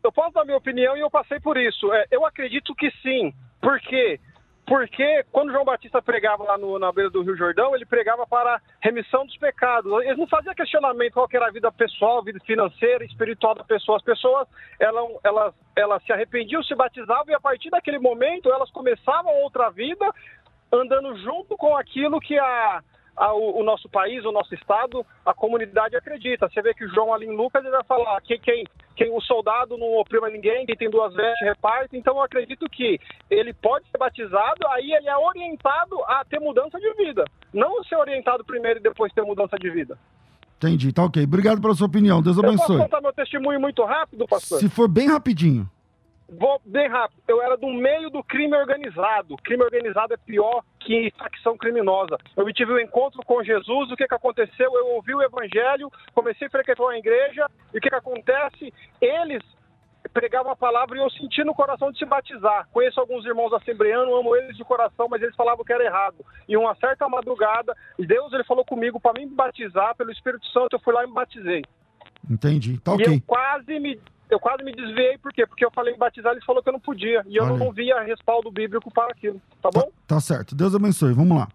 [0.04, 1.92] Eu posso dar minha opinião e eu passei por isso.
[1.92, 3.34] É, eu acredito que sim.
[3.62, 4.20] Por quê?
[4.66, 8.62] Porque quando João Batista pregava lá no, na beira do Rio Jordão, ele pregava para
[8.82, 9.92] remissão dos pecados.
[10.04, 13.98] Ele não fazia questionamento qual era a vida pessoal, vida financeira, espiritual da pessoa.
[13.98, 14.48] As pessoas,
[14.80, 19.70] elas, elas, elas se arrependiam, se batizavam e a partir daquele momento elas começavam outra
[19.70, 20.10] vida
[20.72, 22.82] andando junto com aquilo que a,
[23.16, 26.50] a, o, o, nosso país, o nosso estado, a comunidade acredita.
[26.50, 30.00] Você vê que João ali em Lucas vai falar que quem, quem o soldado não
[30.00, 31.96] oprima ninguém, quem tem duas vestes reparte.
[31.96, 33.00] Então eu acredito que
[33.30, 37.26] ele pode ser batizado, aí ele é orientado a ter mudança de vida.
[37.54, 39.98] Não ser orientado primeiro e depois ter mudança de vida.
[40.58, 41.22] Entendi, tá ok.
[41.24, 42.22] Obrigado pela sua opinião.
[42.22, 42.62] Deus abençoe.
[42.62, 44.60] Eu posso contar meu testemunho muito rápido, pastor?
[44.60, 45.70] Se for bem rapidinho.
[46.40, 47.22] Vou bem rápido.
[47.28, 49.36] Eu era do meio do crime organizado.
[49.38, 52.18] Crime organizado é pior que facção criminosa.
[52.36, 53.92] Eu tive um encontro com Jesus.
[53.92, 54.72] O que, que aconteceu?
[54.76, 57.50] Eu ouvi o evangelho, comecei a frequentar a igreja.
[57.74, 58.74] E o que, que acontece?
[59.02, 59.44] Eles
[60.14, 62.68] pregavam a palavra e eu senti no coração de se batizar.
[62.72, 66.24] Conheço alguns irmãos assembleanos, amo eles de coração, mas eles falavam que era errado.
[66.48, 70.74] E uma certa madrugada, Deus ele falou comigo para me batizar pelo Espírito Santo.
[70.76, 71.64] Eu fui lá e me batizei.
[72.30, 72.80] Entendi.
[72.80, 73.06] Tá ok.
[73.06, 74.00] E eu quase me
[74.34, 75.46] eu quase me desviei, por quê?
[75.46, 77.24] Porque eu falei em batizar, eles falou que eu não podia.
[77.28, 79.42] E eu não, não via respaldo bíblico para aquilo.
[79.62, 79.92] Tá, tá bom?
[80.08, 80.56] Tá, certo.
[80.56, 81.14] Deus abençoe.
[81.14, 81.48] Vamos lá.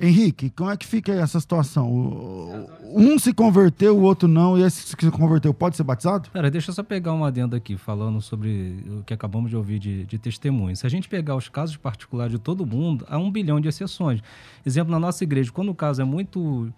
[0.00, 1.88] Henrique, como é que fica aí essa situação?
[1.88, 6.30] O, um se converteu, o outro não, e esse que se converteu pode ser batizado?
[6.30, 9.78] Cara, deixa eu só pegar uma adenda aqui, falando sobre o que acabamos de ouvir
[9.78, 10.80] de, de testemunhos.
[10.80, 14.20] Se a gente pegar os casos particulares de todo mundo, há um bilhão de exceções.
[14.66, 16.72] Exemplo, na nossa igreja, quando o caso é muito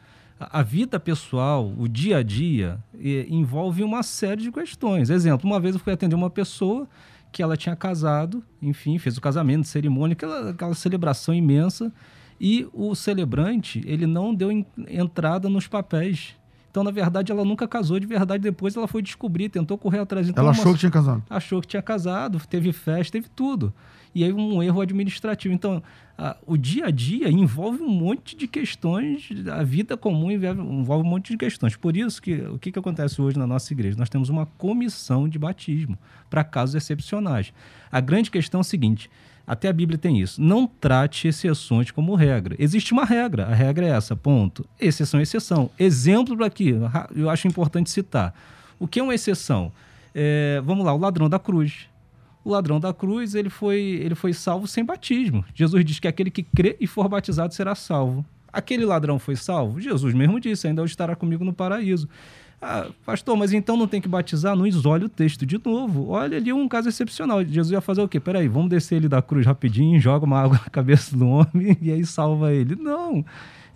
[0.50, 2.78] a vida pessoal, o dia a dia,
[3.28, 5.10] envolve uma série de questões.
[5.10, 6.88] Exemplo, uma vez eu fui atender uma pessoa
[7.32, 11.92] que ela tinha casado, enfim, fez o casamento, cerimônia, aquela, aquela celebração imensa,
[12.40, 14.50] e o celebrante, ele não deu
[14.88, 16.36] entrada nos papéis
[16.74, 18.42] Então, na verdade, ela nunca casou de verdade.
[18.42, 20.28] Depois ela foi descobrir, tentou correr atrás.
[20.28, 21.22] Então, Ela uma- achou que tinha casado.
[21.30, 23.72] achou que tinha casado, teve festa, teve tudo.
[24.12, 25.54] E aí um erro administrativo.
[25.54, 25.80] Então,
[26.18, 31.06] a- o dia a dia envolve um monte de questões, a vida comum envolve, envolve
[31.06, 31.76] um monte de questões.
[31.76, 33.96] Por isso que o que, que acontece hoje na nossa igreja?
[33.96, 35.96] Nós temos uma comissão de batismo
[36.28, 37.52] para casos excepcionais.
[37.92, 39.08] A grande questão é o seguinte.
[39.46, 40.40] Até a Bíblia tem isso.
[40.40, 42.56] Não trate exceções como regra.
[42.58, 43.46] Existe uma regra.
[43.46, 44.66] A regra é essa, ponto.
[44.80, 45.70] Exceção é exceção.
[45.78, 46.74] Exemplo para aqui,
[47.14, 48.34] eu acho importante citar.
[48.78, 49.70] O que é uma exceção?
[50.14, 51.88] É, vamos lá, o ladrão da cruz.
[52.44, 55.44] O ladrão da cruz, ele foi, ele foi salvo sem batismo.
[55.54, 58.24] Jesus diz que aquele que crê e for batizado será salvo.
[58.52, 59.80] Aquele ladrão foi salvo?
[59.80, 62.08] Jesus mesmo disse, ainda estará comigo no paraíso.
[62.66, 64.56] Ah, pastor, mas então não tem que batizar?
[64.56, 66.08] Não isole o texto de novo.
[66.08, 67.44] Olha ali um caso excepcional.
[67.44, 68.18] Jesus ia fazer o quê?
[68.18, 71.92] Peraí, vamos descer ele da cruz rapidinho, joga uma água na cabeça do homem e
[71.92, 72.74] aí salva ele.
[72.74, 73.22] Não.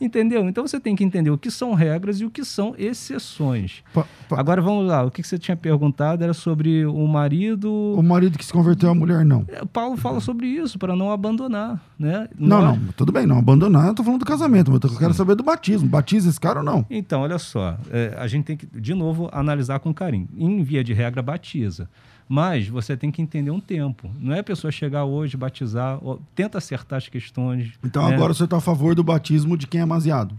[0.00, 0.48] Entendeu?
[0.48, 3.82] Então você tem que entender o que são regras e o que são exceções.
[3.92, 7.70] Pa- pa- Agora vamos lá, o que você tinha perguntado era sobre o marido.
[7.96, 9.44] O marido que se converteu, a mulher não.
[9.48, 11.82] É, Paulo fala sobre isso, para não abandonar.
[11.98, 12.28] Né?
[12.38, 15.14] Não, Nós- não, tudo bem, não abandonar, eu tô falando do casamento, mas eu quero
[15.14, 15.88] saber do batismo.
[15.88, 16.86] Batiza esse cara ou não?
[16.88, 20.28] Então, olha só, é, a gente tem que, de novo, analisar com carinho.
[20.36, 21.88] Em via de regra, batiza.
[22.28, 24.10] Mas você tem que entender um tempo.
[24.20, 25.98] Não é a pessoa chegar hoje, batizar,
[26.34, 27.72] tenta acertar as questões.
[27.82, 28.14] Então né?
[28.14, 30.38] agora você tá a favor do batismo de quem é amaziado.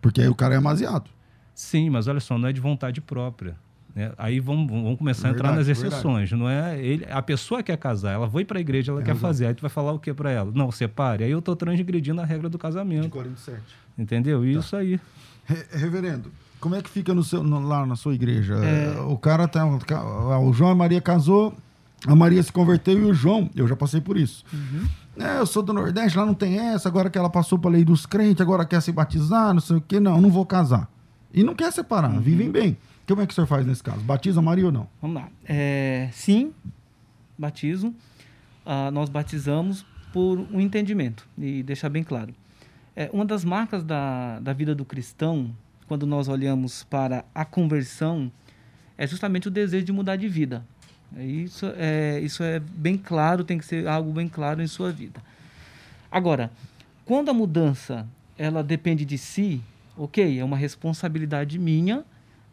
[0.00, 1.10] Porque aí o cara é amaziado.
[1.54, 3.54] Sim, mas olha só, não é de vontade própria.
[3.94, 4.12] né?
[4.16, 6.32] Aí vamos, vamos começar a entrar nas Verdade, exceções.
[6.32, 9.20] Não é ele, a pessoa quer casar, ela foi para a igreja, ela Tem quer
[9.20, 9.46] fazer.
[9.48, 10.50] Aí tu vai falar o que para ela?
[10.54, 11.22] Não, separe.
[11.24, 13.10] Aí eu estou transgredindo a regra do casamento.
[13.10, 13.60] Coríntios 7.
[13.98, 14.42] Entendeu?
[14.42, 14.98] Isso aí.
[15.44, 18.54] Re- reverendo, como é que fica no seu, no- lá na sua igreja?
[18.56, 19.00] É.
[19.00, 19.64] O cara tá.
[19.66, 21.54] O João e a Maria casou,
[22.06, 24.44] a Maria se converteu e o João, eu já passei por isso.
[24.52, 24.86] Uhum.
[25.24, 27.84] É, eu sou do Nordeste, lá não tem essa, agora que ela passou pra lei
[27.84, 29.98] dos crentes, agora quer se batizar, não sei o quê.
[30.00, 30.88] Não, não vou casar.
[31.34, 32.20] E não quer separar, Uhum.
[32.20, 32.76] vivem bem.
[33.06, 34.00] Como é que o senhor faz nesse caso?
[34.00, 34.86] Batiza a Maria ou não?
[35.02, 35.28] Vamos lá.
[35.44, 36.52] É, sim,
[37.38, 37.94] batismo.
[38.64, 42.32] Ah, nós batizamos por um entendimento, e deixar bem claro.
[42.94, 45.50] É, uma das marcas da, da vida do cristão,
[45.90, 48.30] quando nós olhamos para a conversão,
[48.96, 50.64] é justamente o desejo de mudar de vida.
[51.16, 54.92] É Isso é, isso é bem claro, tem que ser algo bem claro em sua
[54.92, 55.20] vida.
[56.08, 56.48] Agora,
[57.04, 58.06] quando a mudança
[58.38, 59.60] ela depende de si,
[59.96, 62.04] ok, é uma responsabilidade minha.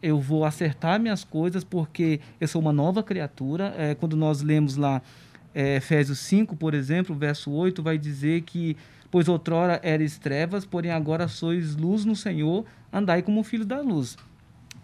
[0.02, 3.72] Eu vou acertar minhas coisas porque eu sou uma nova criatura.
[3.78, 5.00] É, quando nós lemos lá
[5.54, 8.76] é, Efésios 5, por exemplo, verso 8, vai dizer que
[9.10, 14.16] pois outrora eres trevas, porém agora sois luz no Senhor, andai como filho da luz.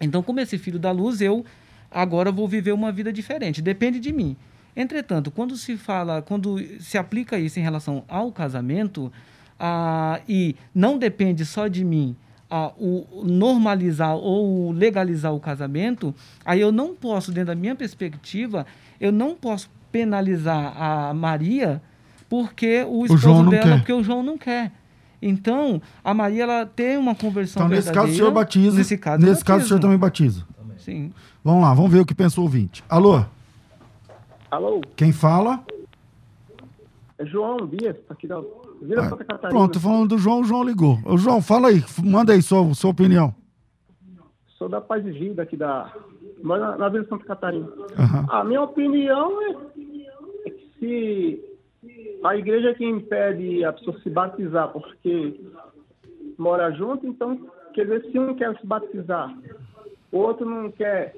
[0.00, 1.44] Então, como esse filho da luz, eu
[1.90, 3.62] agora vou viver uma vida diferente.
[3.62, 4.36] Depende de mim.
[4.76, 9.12] Entretanto, quando se fala, quando se aplica isso em relação ao casamento,
[9.58, 12.16] ah, e não depende só de mim
[12.50, 18.66] ah, o normalizar ou legalizar o casamento, aí eu não posso, dentro da minha perspectiva,
[19.00, 21.80] eu não posso penalizar a Maria
[22.42, 23.76] porque o esposo João não dela, quer.
[23.78, 24.72] porque o João não quer.
[25.22, 28.76] Então, a Maria ela tem uma conversão Então, nesse caso, o senhor batiza.
[28.76, 30.44] Nesse caso, nesse caso, o senhor também batiza.
[30.78, 31.12] Sim.
[31.42, 32.82] Vamos lá, vamos ver o que pensa o ouvinte.
[32.88, 33.24] Alô,
[34.50, 35.64] Alô, quem fala?
[37.18, 38.40] é João Dias, aqui da
[38.82, 39.58] Vila Ah, Santa Catarina.
[39.58, 40.98] Pronto, falando do João, o João ligou.
[41.04, 43.34] Ô, João, fala aí, manda aí sua, sua opinião.
[44.58, 45.90] Sou da Paz e Vida aqui da.
[46.42, 47.66] Na, na Vila Santa Catarina.
[47.98, 48.26] Aham.
[48.28, 49.56] A minha opinião é
[50.46, 51.40] é que se
[52.24, 55.40] a igreja é que impede a pessoa se batizar porque
[56.38, 57.38] mora junto, então
[57.74, 59.36] quer dizer, se um quer se batizar,
[60.10, 61.14] o outro não quer.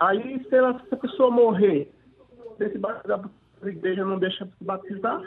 [0.00, 1.90] Aí se, ela, se a pessoa morrer,
[2.56, 3.28] sem se batizar,
[3.62, 5.20] a igreja não deixa se batizar,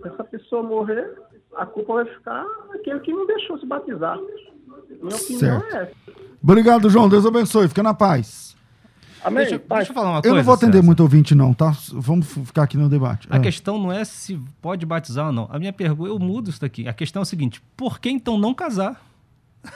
[0.00, 1.12] se essa pessoa morrer,
[1.56, 4.18] a culpa vai ficar aquele que não deixou se batizar.
[4.18, 5.74] Minha opinião Certo.
[5.74, 5.92] é essa.
[6.42, 7.08] Obrigado, João.
[7.08, 7.68] Deus abençoe.
[7.68, 8.56] Fica na paz.
[9.24, 9.44] Amém?
[9.46, 10.36] Deixa, deixa eu falar uma Eu coisa.
[10.36, 10.86] não vou atender César.
[10.86, 11.76] muito ouvinte, não, tá?
[11.92, 13.28] Vamos ficar aqui no debate.
[13.30, 13.40] A Ah.
[13.40, 15.48] questão não é se pode batizar ou não.
[15.50, 16.88] A minha pergunta, eu mudo isso daqui.
[16.88, 19.00] A questão é o seguinte: por que então não casar?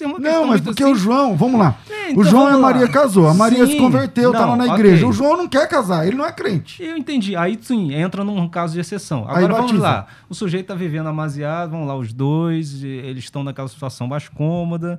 [0.00, 1.00] É Não, mas porque simples.
[1.00, 1.76] o João, vamos lá.
[1.88, 2.72] É, o então João e a vamos lá.
[2.72, 3.28] Maria casou.
[3.28, 3.72] A Maria Sim.
[3.72, 5.06] se converteu, tá Não, lá na igreja.
[5.06, 6.82] O João não quer casar, ele não é crente.
[6.82, 7.36] Eu entendi.
[7.36, 9.20] Aí sim, entra num caso de exceção.
[9.28, 9.86] Aí Agora vamos batiza.
[9.88, 10.06] lá.
[10.28, 14.98] O sujeito está vivendo amasiado, vamos lá, os dois, eles estão naquela situação mais cômoda.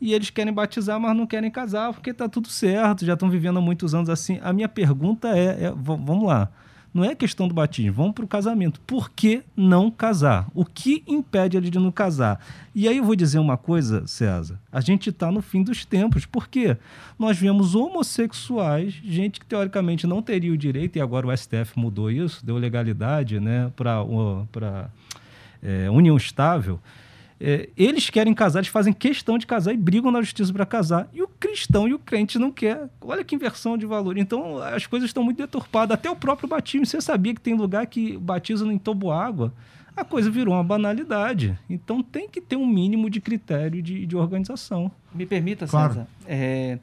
[0.00, 3.58] E eles querem batizar, mas não querem casar, porque tá tudo certo, já estão vivendo
[3.58, 4.38] há muitos anos assim.
[4.42, 6.50] A minha pergunta é, é, vamos lá.
[6.96, 8.80] Não é questão do batismo, vamos para o casamento.
[8.86, 10.48] Por que não casar?
[10.54, 12.40] O que impede ele de não casar?
[12.74, 14.58] E aí eu vou dizer uma coisa, César.
[14.72, 16.24] A gente está no fim dos tempos.
[16.24, 16.74] Por quê?
[17.18, 22.10] Nós vemos homossexuais, gente que teoricamente não teria o direito, e agora o STF mudou
[22.10, 24.88] isso, deu legalidade né, para
[25.62, 26.80] é, união estável.
[27.38, 31.08] É, eles querem casar, eles fazem questão de casar e brigam na justiça para casar.
[31.12, 32.88] E o cristão e o crente não quer.
[33.00, 34.16] Olha que inversão de valor.
[34.16, 35.94] Então as coisas estão muito deturpadas.
[35.94, 36.86] Até o próprio batismo.
[36.86, 38.80] Você sabia que tem lugar que batizam em
[39.12, 39.52] água?
[39.94, 41.58] A coisa virou uma banalidade.
[41.68, 44.90] Então tem que ter um mínimo de critério de, de organização.
[45.14, 45.92] Me permita, claro.
[45.92, 46.08] César.
[46.26, 46.78] É,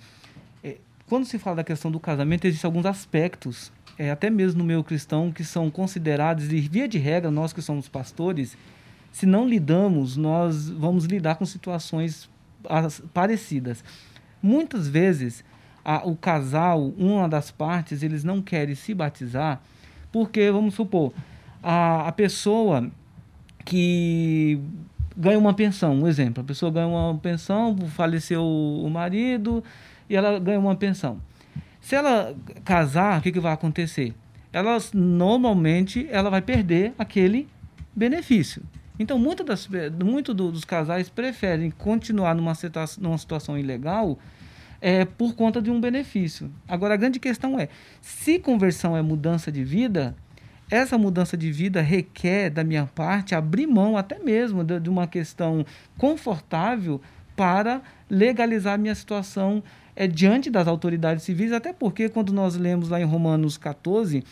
[0.63, 0.77] é,
[1.07, 4.83] quando se fala da questão do casamento, existem alguns aspectos, é, até mesmo no meio
[4.83, 8.57] cristão, que são considerados, e via de regra, nós que somos pastores,
[9.13, 12.27] se não lidamos, nós vamos lidar com situações
[13.13, 13.83] parecidas.
[14.41, 15.45] Muitas vezes,
[15.85, 19.61] a, o casal, uma das partes, eles não querem se batizar
[20.11, 21.13] porque, vamos supor,
[21.61, 22.89] a, a pessoa
[23.63, 24.59] que
[25.15, 29.63] ganha uma pensão, um exemplo, a pessoa ganha uma pensão, faleceu o marido
[30.09, 31.21] e ela ganha uma pensão.
[31.79, 32.35] Se ela
[32.65, 34.15] casar, o que, que vai acontecer?
[34.51, 37.47] Ela normalmente ela vai perder aquele
[37.95, 38.63] benefício.
[38.99, 39.67] Então, muito, das,
[40.03, 44.19] muito do, dos casais preferem continuar numa, situação, numa situação ilegal
[44.79, 46.51] é, por conta de um benefício.
[46.67, 47.69] Agora, a grande questão é:
[48.01, 50.15] se conversão é mudança de vida,
[50.69, 55.07] essa mudança de vida requer, da minha parte, abrir mão até mesmo de, de uma
[55.07, 55.65] questão
[55.97, 57.01] confortável
[57.35, 59.63] para legalizar minha situação
[59.95, 64.23] é, diante das autoridades civis, até porque, quando nós lemos lá em Romanos 14,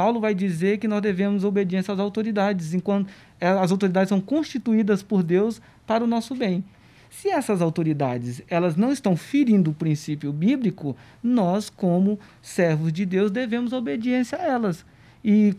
[0.00, 3.06] Paulo vai dizer que nós devemos obediência às autoridades, enquanto
[3.38, 6.64] é, as autoridades são constituídas por Deus para o nosso bem.
[7.10, 13.30] Se essas autoridades elas não estão ferindo o princípio bíblico, nós, como servos de Deus,
[13.30, 14.86] devemos obediência a elas.
[15.22, 15.54] E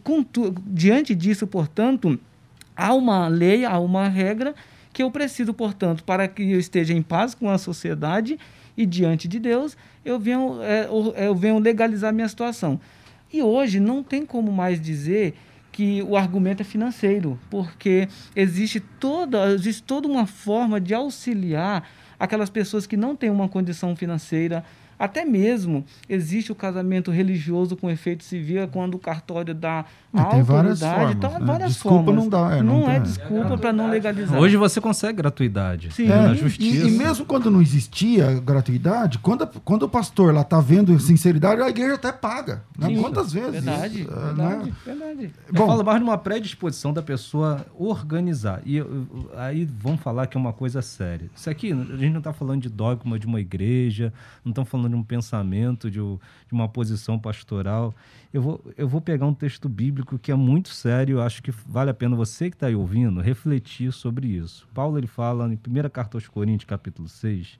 [0.65, 2.19] diante disso, portanto,
[2.75, 4.55] há uma lei, há uma regra
[4.91, 8.39] que eu preciso, portanto, para que eu esteja em paz com a sociedade
[8.75, 10.87] e diante de Deus, eu venho, é,
[11.27, 12.79] eu venho legalizar minha situação.
[13.33, 15.35] E hoje não tem como mais dizer
[15.71, 21.87] que o argumento é financeiro, porque existe toda, existe toda uma forma de auxiliar
[22.19, 24.63] aquelas pessoas que não têm uma condição financeira,
[24.99, 30.25] até mesmo existe o casamento religioso com efeito civil, é quando o cartório dá a
[30.25, 31.45] tem várias formas, então, né?
[31.45, 32.15] várias desculpa formas.
[32.15, 32.57] não dá.
[32.57, 34.37] É, não, não é desculpa para não legalizar.
[34.37, 36.11] Hoje você consegue gratuidade Sim.
[36.11, 36.85] É, na justiça.
[36.85, 41.61] E, e, mesmo quando não existia gratuidade, quando, quando o pastor lá está vendo sinceridade,
[41.61, 42.61] a igreja até paga.
[42.77, 42.93] Né?
[42.99, 43.63] Quantas vezes?
[43.63, 44.75] Verdade, isso, verdade, né?
[44.85, 45.31] verdade.
[45.51, 48.61] Bom, fala mais de uma predisposição da pessoa organizar.
[48.65, 48.83] E
[49.37, 51.29] aí vamos falar que é uma coisa séria.
[51.33, 54.11] Isso aqui, a gente não está falando de dogma de uma igreja,
[54.43, 57.93] não estamos falando de um pensamento, de, de uma posição pastoral.
[58.33, 61.89] Eu vou, eu vou pegar um texto bíblico que é muito sério, acho que vale
[61.89, 64.67] a pena você que está aí ouvindo refletir sobre isso.
[64.73, 67.59] Paulo ele fala em 1 Carta aos Coríntios, capítulo 6,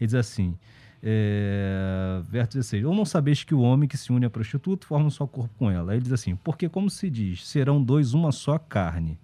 [0.00, 0.56] ele diz assim,
[1.02, 5.06] é, verso 16: Ou não sabeis que o homem que se une à prostituta forma
[5.06, 5.92] um só corpo com ela?
[5.92, 9.18] Aí ele diz assim: Porque, como se diz, serão dois uma só carne.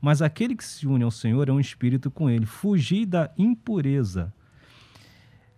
[0.00, 2.44] Mas aquele que se une ao Senhor é um espírito com ele.
[2.44, 4.32] Fugir da impureza.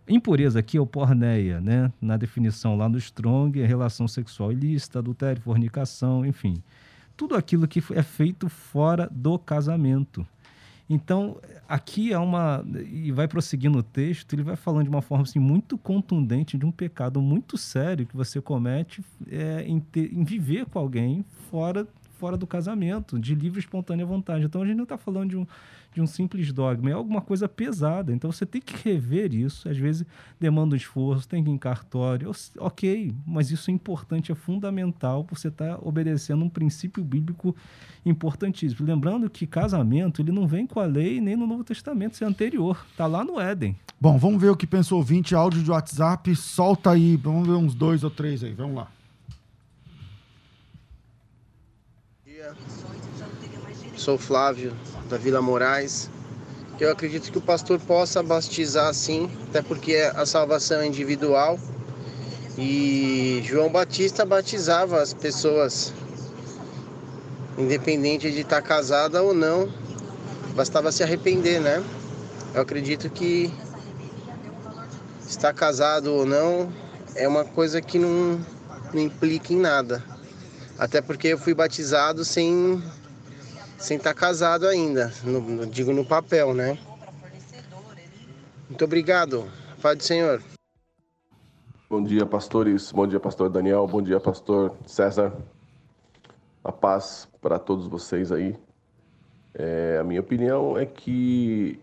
[0.09, 1.90] Impureza aqui é o porneia, né?
[2.00, 6.62] Na definição lá no Strong, é relação sexual ilícita, adultério, fornicação, enfim.
[7.16, 10.26] Tudo aquilo que é feito fora do casamento.
[10.90, 12.62] Então, aqui é uma.
[12.92, 16.66] E vai prosseguindo o texto, ele vai falando de uma forma assim, muito contundente de
[16.66, 21.86] um pecado muito sério que você comete é, em, ter, em viver com alguém fora
[22.18, 24.44] fora do casamento, de livre e espontânea vontade.
[24.44, 25.46] Então a gente não está falando de um,
[25.95, 28.12] de um simples dogma, é alguma coisa pesada.
[28.12, 29.68] Então você tem que rever isso.
[29.68, 30.05] Às vezes
[30.40, 32.32] demanda um esforço, tem que ir em cartório.
[32.59, 37.55] Ok, mas isso é importante, é fundamental, você está obedecendo um princípio bíblico
[38.05, 38.86] importantíssimo.
[38.86, 42.26] Lembrando que casamento ele não vem com a lei nem no Novo Testamento, isso é
[42.26, 42.84] anterior.
[42.90, 43.76] Está lá no Éden.
[44.01, 46.34] Bom, vamos ver o que pensou o ouvinte, áudio de WhatsApp.
[46.34, 48.53] Solta aí, vamos ver uns dois ou três aí.
[48.53, 48.88] Vamos lá.
[53.97, 54.74] Sou Flávio,
[55.09, 56.11] da Vila Moraes.
[56.80, 61.59] Eu acredito que o pastor possa batizar sim, até porque a salvação é individual.
[62.59, 65.92] E João Batista batizava as pessoas,
[67.59, 69.68] independente de estar casada ou não,
[70.55, 71.82] bastava se arrepender, né?
[72.55, 73.52] Eu acredito que
[75.28, 76.72] estar casado ou não
[77.16, 78.40] é uma coisa que não,
[78.92, 80.02] não implica em nada.
[80.78, 82.82] Até porque eu fui batizado sem
[83.85, 86.78] sem estar tá casado ainda, no, digo no papel, né?
[88.66, 89.45] Muito obrigado.
[89.82, 90.43] Pai do Senhor.
[91.91, 92.91] Bom dia, pastores.
[92.91, 93.87] Bom dia, pastor Daniel.
[93.87, 95.37] Bom dia, pastor César.
[96.64, 98.57] A paz para todos vocês aí.
[99.53, 101.78] É, a minha opinião é que,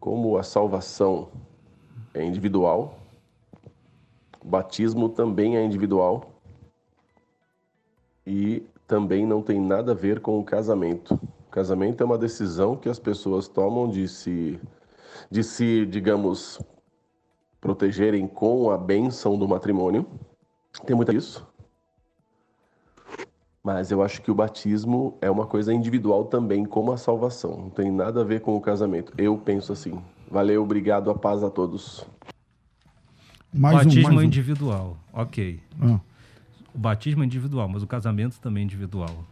[0.00, 1.28] como a salvação
[2.14, 2.98] é individual,
[4.42, 6.32] o batismo também é individual
[8.26, 11.20] e também não tem nada a ver com o casamento.
[11.50, 14.58] Casamento é uma decisão que as pessoas tomam de se,
[15.30, 16.58] de se, digamos,
[17.60, 20.06] protegerem com a bênção do matrimônio.
[20.86, 21.46] Tem muito isso.
[23.62, 27.58] Mas eu acho que o batismo é uma coisa individual também, como a salvação.
[27.58, 29.12] Não tem nada a ver com o casamento.
[29.18, 30.00] Eu penso assim.
[30.30, 32.06] Valeu, obrigado, a paz a todos.
[33.52, 34.26] Mais batismo um, mais um.
[34.26, 35.60] individual, ok.
[35.82, 36.00] Ah.
[36.78, 39.26] Batismo é individual, mas o casamento também é individual.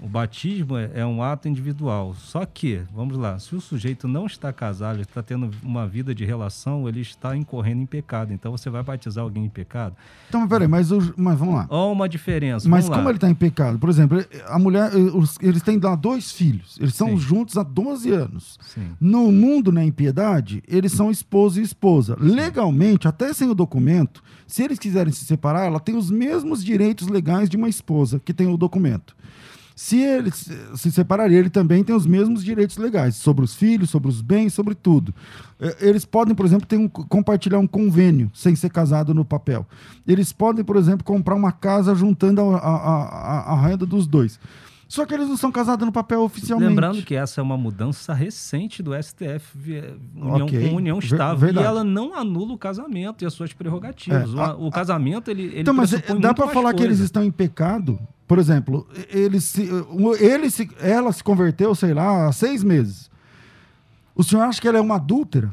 [0.00, 2.14] O batismo é, é um ato individual.
[2.14, 6.24] Só que, vamos lá, se o sujeito não está casado, está tendo uma vida de
[6.24, 8.32] relação, ele está incorrendo em pecado.
[8.32, 9.96] Então você vai batizar alguém em pecado.
[10.28, 11.66] Então, peraí, mas, mas vamos lá.
[11.70, 12.68] Há uma diferença.
[12.68, 13.78] Mas como ele está em pecado?
[13.78, 14.90] Por exemplo, a mulher,
[15.40, 16.76] eles têm lá dois filhos.
[16.78, 17.18] Eles são Sim.
[17.18, 18.58] juntos há 12 anos.
[18.62, 18.90] Sim.
[19.00, 22.16] No mundo, na impiedade, eles são esposo e esposa.
[22.20, 22.34] Sim.
[22.34, 27.08] Legalmente, até sem o documento, se eles quiserem se separar, ela tem os mesmos direitos
[27.08, 29.16] legais de uma esposa que tem o documento.
[29.76, 34.08] Se ele se separaria, ele também tem os mesmos direitos legais sobre os filhos, sobre
[34.08, 35.14] os bens, sobre tudo.
[35.60, 39.66] É, eles podem, por exemplo, ter um, compartilhar um convênio sem ser casado no papel.
[40.08, 44.40] Eles podem, por exemplo, comprar uma casa juntando a, a, a, a renda dos dois.
[44.88, 46.70] Só que eles não são casados no papel oficialmente.
[46.70, 50.70] Lembrando que essa é uma mudança recente do STF, união, okay.
[50.70, 51.66] com união estável, Verdade.
[51.66, 54.32] e ela não anula o casamento e as suas prerrogativas.
[54.32, 56.76] É, o, o, casamento, ele, ele Então, mas dá para falar coisa.
[56.76, 59.68] que eles estão em pecado por exemplo, ele se,
[60.18, 63.10] ele se, ela se converteu, sei lá, há seis meses.
[64.14, 65.52] O senhor acha que ela é uma adúltera?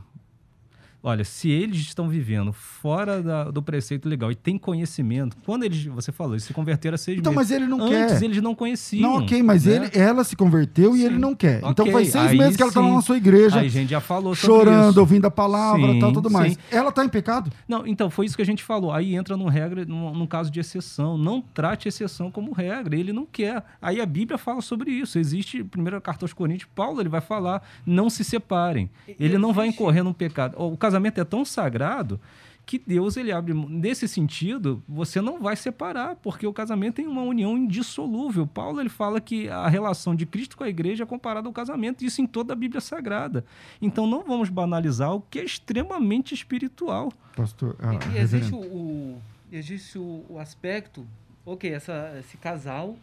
[1.06, 5.84] Olha, se eles estão vivendo fora da, do preceito legal e têm conhecimento, quando eles,
[5.84, 7.52] você falou, eles se converteram a seis então, meses.
[7.52, 8.26] Então, mas ele não Antes, quer.
[8.26, 9.02] eles não conheciam.
[9.02, 9.76] Não, ok, mas né?
[9.76, 11.00] ele, ela se converteu sim.
[11.00, 11.58] e ele não quer.
[11.58, 11.72] Okay.
[11.72, 13.60] Então faz seis aí meses que ela está na sua igreja.
[13.60, 15.00] Aí a gente já falou Chorando, isso.
[15.02, 16.36] ouvindo a palavra e tal, tudo sim.
[16.36, 16.58] mais.
[16.72, 17.52] Ela está em pecado?
[17.68, 18.94] Não, então foi isso que a gente falou.
[18.94, 21.18] Aí entra num regra, num, num caso de exceção.
[21.18, 22.96] Não trate exceção como regra.
[22.96, 23.62] Ele não quer.
[23.82, 25.20] Aí a Bíblia fala sobre isso.
[25.20, 28.90] Existe, primeira carta aos Coríntios, Paulo ele vai falar, não se separem.
[29.20, 30.56] Ele não vai incorrer num pecado.
[30.58, 32.20] O casamento é tão sagrado
[32.66, 37.22] que Deus ele abre nesse sentido você não vai separar porque o casamento tem uma
[37.22, 38.48] união indissolúvel.
[38.48, 42.06] Paulo ele fala que a relação de Cristo com a igreja é comparada ao casamento
[42.06, 43.44] isso em toda a Bíblia Sagrada.
[43.82, 47.12] Então não vamos banalizar o que é extremamente espiritual.
[47.36, 49.22] Pastor ah, e, existe o, o,
[49.52, 51.06] existe o, o, aspecto
[51.46, 52.96] ok essa, esse casal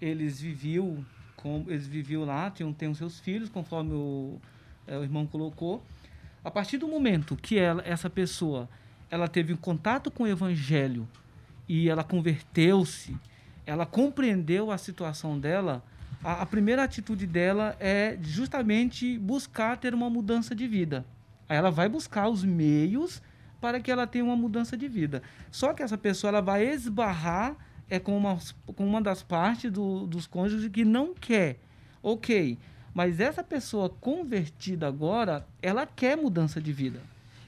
[0.00, 1.04] eles viviam
[1.36, 4.38] com eles viviam lá tinham, tinham seus filhos conforme o,
[4.86, 5.82] é, o irmão colocou
[6.44, 8.68] a partir do momento que ela, essa pessoa
[9.10, 11.06] ela teve um contato com o evangelho
[11.68, 13.16] e ela converteu-se,
[13.66, 15.84] ela compreendeu a situação dela,
[16.22, 21.04] a, a, primeira atitude dela é justamente buscar ter uma mudança de vida.
[21.48, 23.22] Aí ela vai buscar os meios
[23.60, 25.22] para que ela tenha uma mudança de vida.
[25.50, 27.56] Só que essa pessoa ela vai esbarrar
[27.88, 31.58] é com uma, com uma das partes do, dos cônjuges que não quer.
[32.02, 32.56] Ok,
[33.00, 37.00] mas essa pessoa convertida agora, ela quer mudança de vida.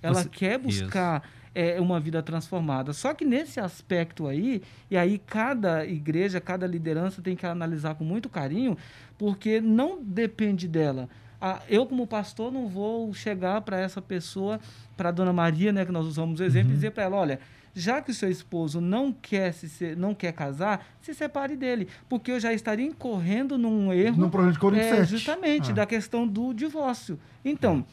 [0.03, 2.95] Ela Você, quer buscar é, uma vida transformada.
[2.95, 8.03] Só que nesse aspecto aí, e aí cada igreja, cada liderança tem que analisar com
[8.03, 8.79] muito carinho,
[9.19, 11.07] porque não depende dela.
[11.39, 14.59] Ah, eu, como pastor, não vou chegar para essa pessoa,
[14.97, 16.73] para a dona Maria, né, que nós usamos o exemplo, uhum.
[16.73, 17.39] e dizer para ela: olha
[17.75, 22.31] já que o seu esposo não quer se não quer casar, se separe dele, porque
[22.31, 25.75] eu já estaria incorrendo num erro, no problema de é, justamente ah.
[25.75, 27.19] da questão do divórcio.
[27.45, 27.85] Então,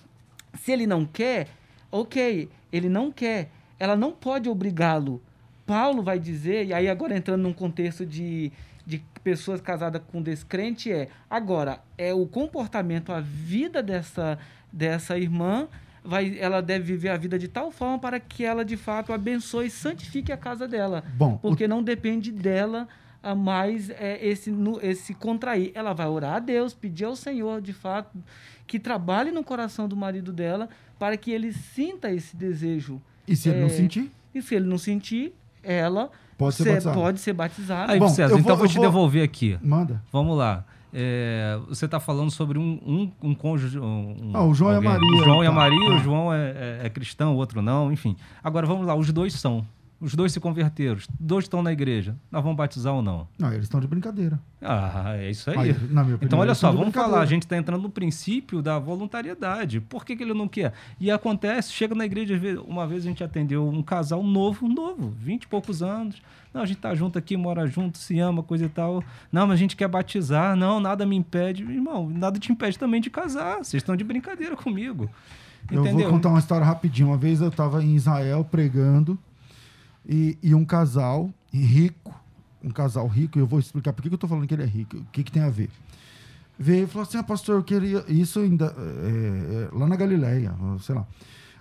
[0.54, 1.48] se ele não quer,
[1.92, 3.50] ok, ele não quer,
[3.80, 5.22] ela não pode obrigá-lo.
[5.66, 8.52] Paulo vai dizer, e aí agora entrando num contexto de,
[8.86, 14.38] de pessoas casadas com descrente, é agora é o comportamento, a vida dessa
[14.72, 15.68] dessa irmã
[16.04, 19.68] vai, ela deve viver a vida de tal forma para que ela de fato abençoe
[19.68, 21.04] e santifique a casa dela.
[21.16, 21.68] Bom, porque o...
[21.68, 22.88] não depende dela
[23.22, 25.72] a mais é, esse, no, esse contrair.
[25.74, 28.18] Ela vai orar a Deus, pedir ao Senhor, de fato,
[28.66, 33.02] que trabalhe no coração do marido dela para que ele sinta esse desejo.
[33.28, 34.12] E se é, ele não é, sentir?
[34.34, 35.34] E se ele não sentir,
[35.64, 36.96] ela pode ser, batizada.
[36.96, 37.94] Pode ser batizada.
[37.94, 38.86] Aí, Bom, César, então vou, vou te vou...
[38.86, 39.58] devolver aqui.
[39.62, 40.02] Manda.
[40.12, 40.66] Vamos lá.
[40.94, 43.80] É, você está falando sobre um, um, um cônjuge.
[43.80, 44.90] Um, ah, o João alguém.
[44.90, 45.10] e a Maria.
[45.10, 45.44] O João tá.
[45.44, 48.16] e a Maria, o João é, é, é, cristão, o outro não, enfim.
[48.44, 49.66] Agora vamos lá, os dois são.
[50.02, 52.16] Os dois se converteram, os dois estão na igreja.
[52.32, 53.28] Nós vamos batizar ou não?
[53.38, 54.40] Não, eles estão de brincadeira.
[54.62, 55.58] Ah, é isso aí.
[55.58, 57.20] aí opinião, então, olha só, vamos falar.
[57.20, 59.82] A gente está entrando no princípio da voluntariedade.
[59.82, 60.74] Por que, que ele não quer?
[61.02, 65.44] E acontece, chega na igreja, uma vez a gente atendeu um casal novo, novo, vinte
[65.44, 66.22] e poucos anos.
[66.54, 69.04] Não, a gente tá junto aqui, mora junto, se ama, coisa e tal.
[69.30, 70.56] Não, mas a gente quer batizar.
[70.56, 71.64] Não, nada me impede.
[71.64, 73.58] Irmão, nada te impede também de casar.
[73.58, 75.10] Vocês estão de brincadeira comigo.
[75.70, 77.10] Eu vou contar uma história rapidinho.
[77.10, 79.20] Uma vez eu estava em Israel pregando
[80.10, 82.12] e, e um casal rico,
[82.64, 84.66] um casal rico, e eu vou explicar por que, eu estou falando que ele é
[84.66, 85.70] rico, o que, que tem a ver.
[86.58, 88.04] veio e falou assim: ah, pastor, eu queria.
[88.08, 88.74] Isso ainda.
[88.76, 90.52] É, lá na Galileia,
[90.82, 91.06] sei lá.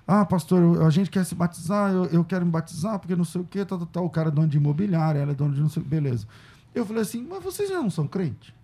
[0.07, 3.43] Ah, pastor, a gente quer se batizar, eu, eu quero me batizar, porque não sei
[3.43, 4.05] o quê, tal, tal, tal.
[4.07, 6.27] O cara é dono de imobiliária, ela é dono de não sei o que, beleza.
[6.75, 8.55] Eu falei assim, mas vocês já não são crente?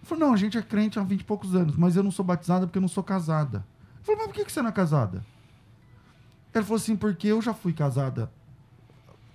[0.00, 2.10] Ele falou, não, a gente é crente há 20 e poucos anos, mas eu não
[2.10, 3.64] sou batizada porque eu não sou casada.
[4.00, 5.24] Eu falei, mas por que, que você não é casada?
[6.54, 8.30] Ele falou assim, porque eu já fui casada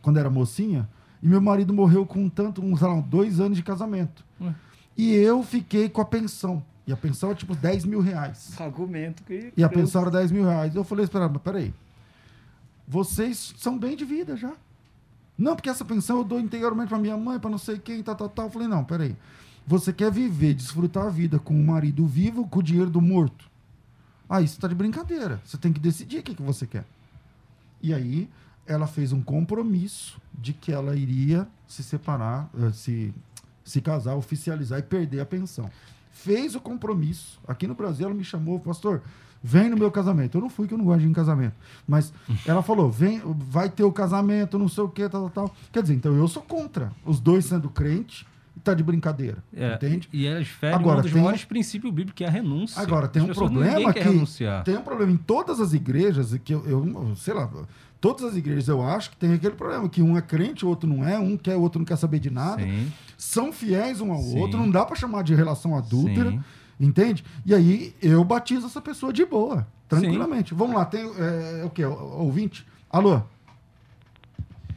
[0.05, 0.87] quando era mocinha,
[1.19, 4.23] e meu marido morreu com tanto, uns, lá, dois anos de casamento.
[4.39, 4.53] Ué.
[4.95, 6.63] E eu fiquei com a pensão.
[6.85, 8.53] E a pensão é tipo 10 mil reais.
[8.61, 9.51] Argumento que.
[9.57, 10.75] E a pensão era 10 mil reais.
[10.75, 11.73] Eu falei, espera, mas peraí.
[12.87, 14.53] Vocês são bem de vida já.
[15.35, 18.15] Não, porque essa pensão eu dou integralmente para minha mãe, para não sei quem, tal,
[18.15, 18.45] tal, tal.
[18.45, 19.15] Eu falei, não, peraí.
[19.65, 23.49] Você quer viver, desfrutar a vida com o marido vivo, com o dinheiro do morto?
[24.29, 25.41] Ah, isso tá de brincadeira.
[25.43, 26.85] Você tem que decidir o que, que você quer.
[27.81, 28.29] E aí,
[28.67, 33.13] ela fez um compromisso de que ela iria se separar, eh, se,
[33.63, 35.69] se casar, oficializar e perder a pensão.
[36.11, 37.39] Fez o compromisso.
[37.47, 39.01] Aqui no Brasil, ela me chamou, pastor,
[39.43, 40.37] vem no meu casamento.
[40.37, 41.53] Eu não fui, que eu não gosto de ir em casamento.
[41.87, 42.11] Mas
[42.45, 45.55] ela falou, vem, vai ter o casamento, não sei o que, tal, tal, tal.
[45.71, 46.91] Quer dizer, então eu sou contra.
[47.05, 49.43] Os dois sendo crente e tá de brincadeira.
[49.53, 50.07] É, entende?
[50.11, 51.21] E elas ferem Agora, um dos tem...
[51.21, 52.81] maiores princípios bíblicos, que é a renúncia.
[52.81, 53.99] Agora, tem As um problema que.
[54.63, 57.49] Tem um problema em todas as igrejas, que eu, eu sei lá,
[57.99, 60.87] todas as igrejas eu acho que tem aquele problema, que um é crente, o outro
[60.87, 62.61] não é, um quer, o outro não quer saber de nada.
[62.61, 62.91] Sim.
[63.17, 64.39] São fiéis um ao Sim.
[64.39, 66.31] outro, não dá para chamar de relação adúltera.
[66.31, 66.43] Sim.
[66.79, 67.23] Entende?
[67.45, 70.49] E aí eu batizo essa pessoa de boa, tranquilamente.
[70.49, 70.55] Sim.
[70.55, 71.83] Vamos lá, tem é, o que?
[71.85, 72.67] Ouvinte?
[72.89, 73.21] Alô?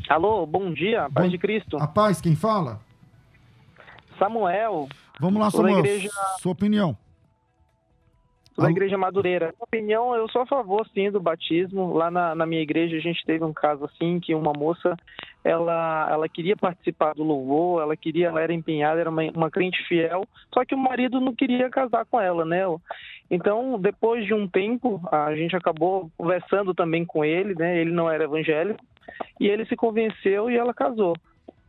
[0.08, 1.76] Alô, bom dia, paz bom, de Cristo.
[1.76, 2.80] A paz, quem fala?
[4.18, 4.88] Samuel.
[5.20, 5.80] Vamos lá, Samuel.
[5.80, 6.10] Igreja...
[6.40, 6.96] Sua opinião.
[8.58, 9.54] Da Igreja Madureira.
[9.56, 11.94] Na opinião, eu sou a favor, sim, do batismo.
[11.94, 14.96] Lá na, na, minha igreja, a gente teve um caso assim, que uma moça,
[15.44, 19.80] ela, ela queria participar do louvor, ela queria, ela era empenhada, era uma, uma crente
[19.86, 22.64] fiel, só que o marido não queria casar com ela, né?
[23.30, 27.78] Então, depois de um tempo, a gente acabou conversando também com ele, né?
[27.78, 28.84] Ele não era evangélico,
[29.38, 31.14] e ele se convenceu e ela casou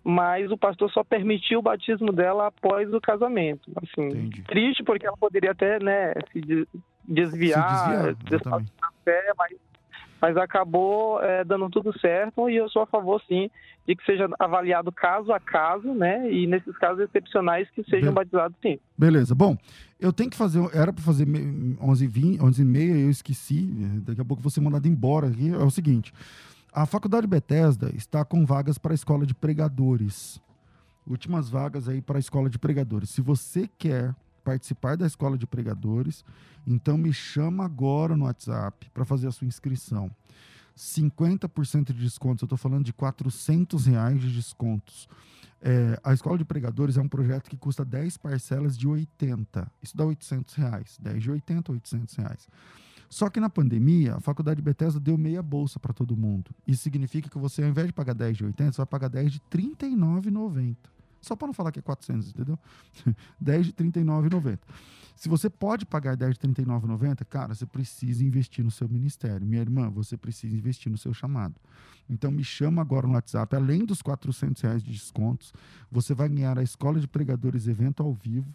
[0.10, 3.72] mas o pastor só permitiu o batismo dela após o casamento.
[3.76, 4.41] Assim, Entendi.
[4.41, 6.68] triste porque ela poderia até, né, se
[7.07, 8.64] desviar, se desviar
[9.05, 9.51] fé, mas,
[10.20, 13.51] mas acabou é, dando tudo certo e eu sou a favor, sim,
[13.88, 18.16] de que seja avaliado caso a caso, né, e nesses casos excepcionais que sejam Be
[18.16, 18.80] batizados, sim.
[18.97, 19.36] Beleza.
[19.36, 19.55] Bom,
[19.99, 23.70] eu tenho que fazer, era para fazer 11h20, 11h30, eu esqueci,
[24.01, 26.12] daqui a pouco vou ser mandado embora aqui, é o seguinte...
[26.72, 30.39] A Faculdade Bethesda está com vagas para a escola de pregadores.
[31.07, 33.09] Últimas vagas aí para a escola de pregadores.
[33.09, 36.24] Se você quer participar da escola de pregadores,
[36.67, 40.11] então me chama agora no WhatsApp para fazer a sua inscrição.
[40.78, 45.09] 50% de descontos, eu estou falando de 400 reais de descontos.
[45.61, 49.70] É, a escola de pregadores é um projeto que custa 10 parcelas de 80.
[49.82, 50.99] Isso dá 800 reais.
[51.01, 52.47] 10 de 80, 800 reais.
[53.10, 56.51] Só que na pandemia, a faculdade Bethesda deu meia bolsa para todo mundo.
[56.68, 59.32] Isso significa que você, ao invés de pagar 10 de 80, você vai pagar 10
[59.32, 60.76] de R$ 39,90.
[61.20, 62.57] Só para não falar que é 400, entendeu?
[63.41, 64.60] 10 de R$ 39,90.
[65.16, 69.45] Se você pode pagar 10 de R$ 39,90, cara, você precisa investir no seu ministério.
[69.45, 71.55] Minha irmã, você precisa investir no seu chamado.
[72.07, 73.55] Então me chama agora no WhatsApp.
[73.55, 75.51] Além dos 400 reais de descontos,
[75.91, 78.47] você vai ganhar a Escola de Pregadores evento ao vivo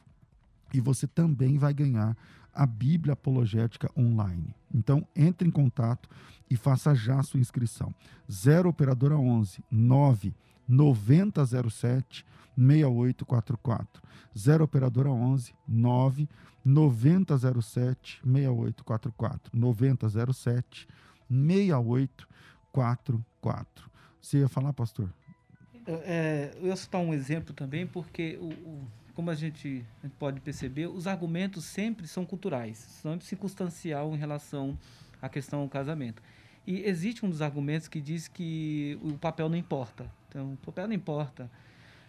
[0.74, 2.16] e você também vai ganhar
[2.52, 4.52] a Bíblia Apologética Online.
[4.74, 6.10] Então, entre em contato
[6.50, 7.94] e faça já sua inscrição.
[8.30, 10.34] 0 Operadora 11 9
[10.68, 14.02] 9007 6844.
[14.36, 16.28] 0 Operadora 11 9
[16.64, 19.56] 9007 6844.
[19.56, 20.88] 9007
[21.30, 23.90] 6844.
[24.20, 25.08] Você ia falar, pastor?
[25.86, 29.84] É, eu ia citar um exemplo também, porque o como a gente,
[30.18, 34.76] pode perceber, os argumentos sempre são culturais, são circunstancial em relação
[35.22, 36.22] à questão do casamento.
[36.66, 40.10] E existe um dos argumentos que diz que o papel não importa.
[40.28, 41.50] Então, o papel não importa.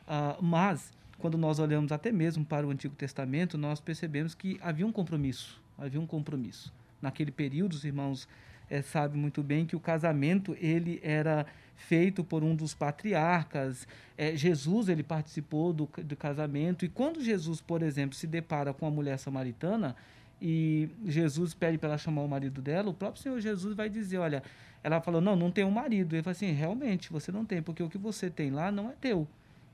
[0.08, 4.88] Uh, mas, quando nós olhamos até mesmo para o Antigo Testamento, nós percebemos que havia
[4.88, 5.62] um compromisso.
[5.78, 6.74] Havia um compromisso.
[7.02, 8.28] Naquele período, os irmãos
[8.70, 11.46] é, sabem muito bem que o casamento ele era
[11.76, 13.88] feito por um dos patriarcas.
[14.18, 18.86] É, Jesus ele participou do, do casamento e quando Jesus, por exemplo, se depara com
[18.86, 19.96] a mulher samaritana
[20.42, 24.18] e Jesus pede para ela chamar o marido dela, o próprio Senhor Jesus vai dizer,
[24.18, 24.44] olha,
[24.84, 26.16] ela falou, não, não tem um marido.
[26.16, 28.94] Ele fala assim, realmente, você não tem, porque o que você tem lá não é
[29.00, 29.28] teu.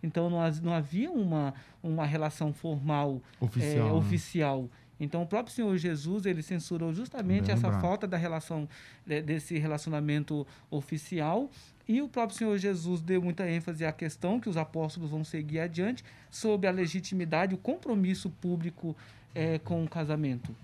[0.03, 3.87] Então não, não havia uma, uma relação formal oficial.
[3.87, 4.69] É, oficial.
[5.01, 7.81] Então, o próprio Senhor Jesus, ele censurou justamente Bem essa lembrado.
[7.81, 8.69] falta da relação,
[9.03, 11.49] desse relacionamento oficial.
[11.87, 15.59] E o próprio Senhor Jesus deu muita ênfase à questão que os apóstolos vão seguir
[15.59, 18.95] adiante sobre a legitimidade, o compromisso público
[19.33, 20.55] é, com o casamento.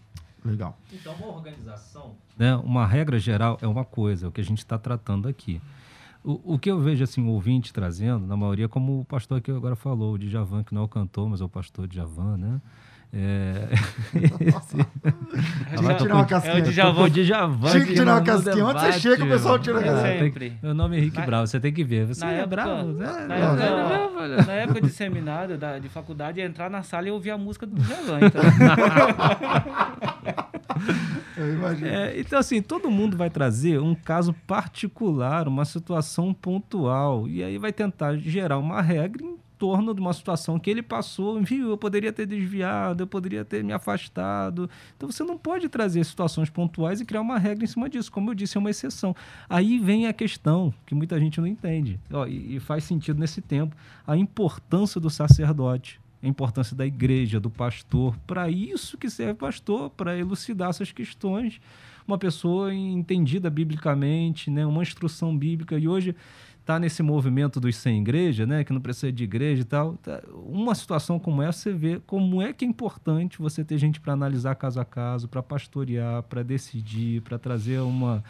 [0.46, 0.78] Legal.
[0.94, 4.60] Então, uma organização, né, uma regra geral é uma coisa, é o que a gente
[4.60, 5.60] está tratando aqui.
[6.24, 9.50] O, o que eu vejo, assim, o ouvinte trazendo, na maioria, como o pastor que
[9.50, 12.62] agora falou, o Djavan, que não é o cantor, mas é o pastor Djavan, né?
[13.14, 13.70] É...
[14.14, 15.78] Esse...
[15.78, 16.56] Tinha que tirar uma casquinha.
[16.56, 17.04] É o Djavan.
[17.04, 17.72] O Djavan.
[17.72, 18.66] Tinha que tirar uma casquinha.
[18.66, 19.86] Onde você chega, o pessoal tira a É,
[20.20, 20.32] casquinha.
[20.32, 22.06] que- Meu nome é Henrique Na- Bravo, você tem que ver.
[22.06, 23.06] Você na é época- bravo, né?
[23.06, 26.84] Na Não, época, não, não, na época de seminário, da, de faculdade, ia entrar na
[26.84, 28.20] sala e ouvir a música do Djavan.
[28.26, 28.42] Então,
[31.38, 31.88] Eu imagino.
[31.88, 37.58] É, então, assim, todo mundo vai trazer um caso particular, uma situação pontual, e aí
[37.58, 41.78] vai tentar gerar uma regra em torno de uma situação que ele passou, viu, eu
[41.78, 44.70] poderia ter desviado, eu poderia ter me afastado.
[44.96, 48.12] Então, você não pode trazer situações pontuais e criar uma regra em cima disso.
[48.12, 49.16] Como eu disse, é uma exceção.
[49.50, 53.42] Aí vem a questão, que muita gente não entende, ó, e, e faz sentido nesse
[53.42, 58.18] tempo, a importância do sacerdote a importância da igreja, do pastor.
[58.26, 61.62] Para isso que serve pastor, para elucidar essas questões.
[62.08, 64.66] Uma pessoa entendida biblicamente, né?
[64.66, 65.78] uma instrução bíblica.
[65.78, 66.16] E hoje
[66.68, 68.62] está nesse movimento dos sem igreja, né?
[68.62, 69.94] que não precisa de igreja e tal.
[69.96, 74.02] Tá- Uma situação como essa, você vê como é que é importante você ter gente
[74.02, 78.22] para analisar caso a caso, para pastorear, para decidir, para trazer uma,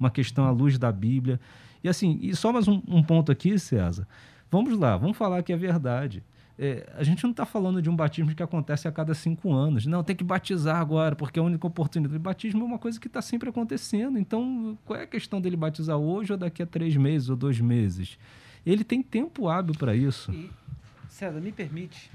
[0.00, 1.38] uma questão à luz da Bíblia.
[1.84, 4.08] E assim, e só mais um, um ponto aqui, César.
[4.50, 6.22] Vamos lá, vamos falar que é verdade.
[6.58, 9.86] É, a gente não está falando de um batismo que acontece a cada cinco anos.
[9.86, 12.16] Não, tem que batizar agora, porque é a única oportunidade.
[12.16, 14.18] O batismo é uma coisa que está sempre acontecendo.
[14.18, 17.58] Então, qual é a questão dele batizar hoje ou daqui a três meses ou dois
[17.60, 18.18] meses?
[18.64, 20.30] Ele tem tempo hábil para isso.
[20.32, 20.50] E,
[21.08, 22.10] César, me permite,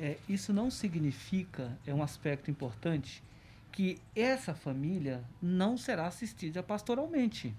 [0.00, 3.22] é, isso não significa, é um aspecto importante,
[3.70, 7.54] que essa família não será assistida pastoralmente.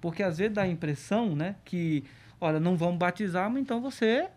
[0.00, 2.04] Porque às vezes dá a impressão né, que,
[2.40, 4.28] olha, não vamos batizar, mas então você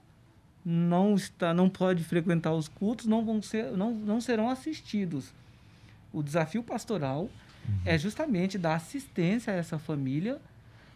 [0.63, 5.33] não está, não pode frequentar os cultos, não vão ser, não, não serão assistidos.
[6.13, 7.29] O desafio pastoral
[7.85, 10.39] é justamente dar assistência a essa família,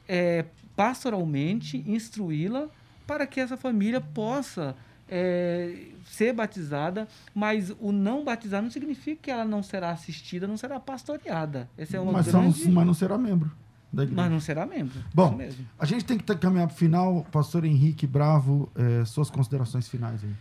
[0.07, 0.45] é,
[0.75, 2.67] pastoralmente instruí-la
[3.07, 4.75] para que essa família possa
[5.09, 10.57] é, ser batizada, mas o não batizar não significa que ela não será assistida, não
[10.57, 11.69] será pastoreada.
[11.77, 12.69] Essa é uma mas, são- grande...
[12.69, 13.51] mas não será membro
[13.95, 14.21] da igreja.
[14.21, 14.99] Mas não será membro.
[15.13, 15.65] Bom, isso mesmo.
[15.79, 17.25] A gente tem que caminhar para o final.
[17.31, 20.33] Pastor Henrique Bravo, eh, suas considerações finais aí.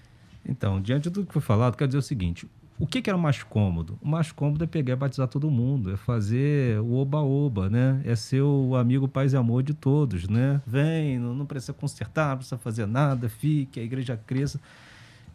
[0.47, 2.47] Então, diante de tudo que foi falado, quero dizer o seguinte:
[2.79, 3.99] o que, que era mais cômodo?
[4.03, 8.03] O mais cômodo é pegar e batizar todo mundo, é fazer o oba-oba, né?
[8.05, 10.61] É ser o amigo paz e amor de todos, né?
[10.67, 14.61] Vem, não, não precisa consertar, não precisa fazer nada, fique, a igreja cresça.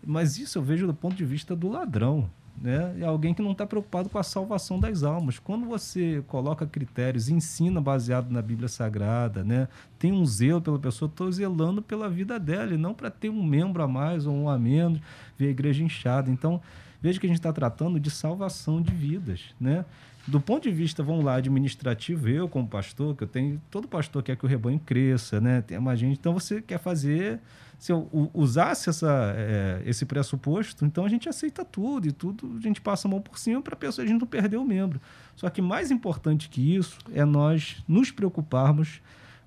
[0.05, 2.29] Mas isso eu vejo do ponto de vista do ladrão.
[2.61, 2.97] Né?
[2.99, 5.39] É alguém que não está preocupado com a salvação das almas.
[5.39, 9.67] Quando você coloca critérios, ensina baseado na Bíblia Sagrada, né?
[9.97, 13.43] tem um zelo pela pessoa, estou zelando pela vida dela, e não para ter um
[13.43, 14.99] membro a mais ou um a menos,
[15.37, 16.29] ver a igreja inchada.
[16.29, 16.61] Então,
[17.01, 19.55] veja que a gente está tratando de salvação de vidas.
[19.59, 19.85] Né?
[20.27, 24.21] Do ponto de vista, vamos lá, administrativo, eu como pastor, que eu tenho, todo pastor
[24.21, 25.61] quer que o rebanho cresça, né?
[25.61, 27.39] Tem mais gente, então você quer fazer
[27.79, 32.61] se eu usasse essa, eh, esse pressuposto, então a gente aceita tudo e tudo a
[32.61, 34.99] gente passa a mão por cima para a pessoa a gente não perder o membro.
[35.35, 39.01] Só que mais importante que isso é nós nos preocuparmos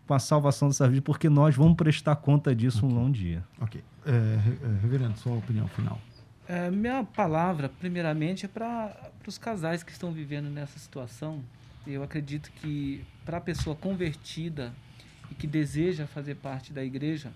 [0.06, 3.44] com a salvação dessa vida, porque nós vamos prestar conta disso um longo dia.
[3.60, 3.84] Ok.
[4.06, 4.38] Eh,
[4.80, 6.00] reverendo, sua opinião final.
[6.48, 11.42] É, minha palavra, primeiramente, é para os casais que estão vivendo nessa situação.
[11.86, 14.72] Eu acredito que para a pessoa convertida
[15.30, 17.32] e que deseja fazer parte da igreja,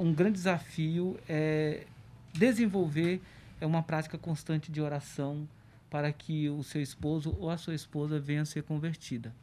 [0.00, 1.86] um grande desafio é
[2.32, 3.22] desenvolver
[3.60, 5.48] é uma prática constante de oração
[5.90, 9.34] para que o seu esposo ou a sua esposa venha a ser convertida.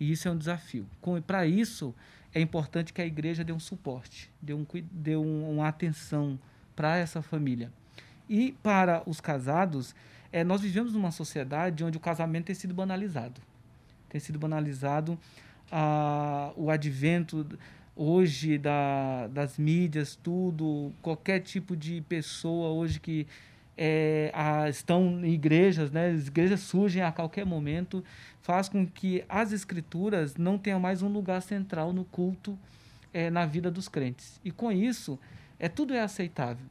[0.00, 0.86] E isso é um desafio.
[1.26, 1.94] Para isso,
[2.34, 6.38] é importante que a igreja dê um suporte, dê, um, dê um, uma atenção
[6.74, 7.70] para essa família.
[8.28, 9.94] E para os casados,
[10.32, 13.40] é, nós vivemos numa sociedade onde o casamento tem sido banalizado.
[14.08, 15.18] Tem sido banalizado
[15.70, 17.46] ah, o advento
[17.94, 23.26] hoje da, das mídias, tudo, qualquer tipo de pessoa hoje que
[23.76, 26.10] é, a- estão em igrejas, né?
[26.10, 28.04] As igrejas surgem a qualquer momento,
[28.42, 32.58] faz com que as escrituras não tenham mais um lugar central no culto
[33.12, 34.40] é, na vida dos crentes.
[34.44, 35.18] E com isso,
[35.58, 36.66] é tudo é aceitável.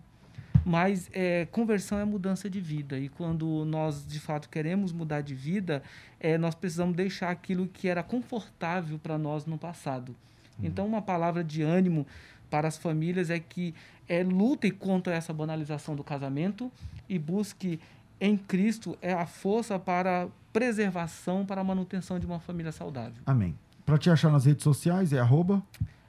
[0.66, 2.98] Mas é, conversão é mudança de vida.
[3.00, 5.82] E quando nós, de fato, queremos mudar de vida,
[6.20, 10.16] é, nós precisamos deixar aquilo que era confortável para nós no passado.
[10.62, 12.06] Então, uma palavra de ânimo
[12.50, 13.74] para as famílias é que
[14.08, 16.72] é, lutem contra essa banalização do casamento
[17.10, 17.80] e busque
[18.20, 23.22] em Cristo é a força para preservação, para a manutenção de uma família saudável.
[23.26, 23.56] Amém.
[23.86, 25.64] Para te achar nas redes sociais é arroba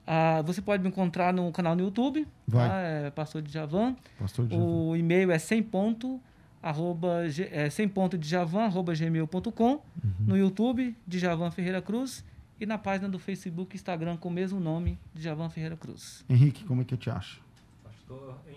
[0.06, 2.68] Ah, você pode me encontrar no canal no YouTube, Vai.
[2.68, 2.78] tá?
[2.80, 3.94] é Pastor de Javan.
[4.18, 4.62] Pastor Djavan.
[4.62, 6.20] O e-mail é 100 ponto
[6.62, 9.82] arroba, é, sem ponto de Javan, arroba gmail.com,
[10.20, 12.24] no YouTube, de Javan Ferreira Cruz,
[12.60, 16.24] e na página do Facebook e Instagram com o mesmo nome, de Javan Ferreira Cruz.
[16.30, 17.42] Henrique, como é que eu te acho?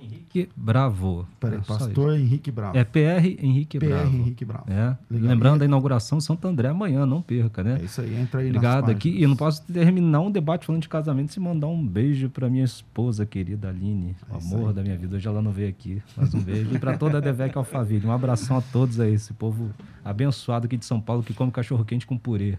[0.02, 1.26] Henrique Bravo.
[1.40, 2.78] Peraí, É pastor Henrique Bravo.
[2.78, 4.16] É PR Henrique PR Bravo.
[4.16, 4.66] Henrique Bravo.
[4.70, 4.96] É.
[5.10, 7.78] Lembrando E- da inauguração Santo André amanhã, não perca, né?
[7.82, 9.10] É isso aí, entra aí nas Obrigado aqui.
[9.10, 12.50] E eu não posso terminar um debate falando de casamento sem mandar um beijo pra
[12.50, 14.74] minha esposa querida Aline, o É amor aí.
[14.76, 15.16] da minha vida.
[15.16, 16.76] Hoje ela não veio aqui, mas um beijo.
[16.76, 18.06] E pra toda a Devec Alphaville.
[18.06, 19.72] Um abração a todos aí, esse povo
[20.04, 22.58] abençoado aqui de São Paulo que come cachorro quente com purê.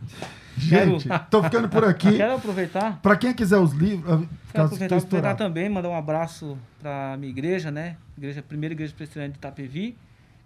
[0.57, 2.11] Gente, tô ficando por aqui.
[2.17, 6.57] Quero aproveitar Pra quem quiser os livros, ah, Quero aproveitar, aproveitar também, mandar um abraço
[6.87, 7.97] para a minha igreja, né?
[8.17, 9.97] Igreja, primeira igreja presbiteriana de Itapevi,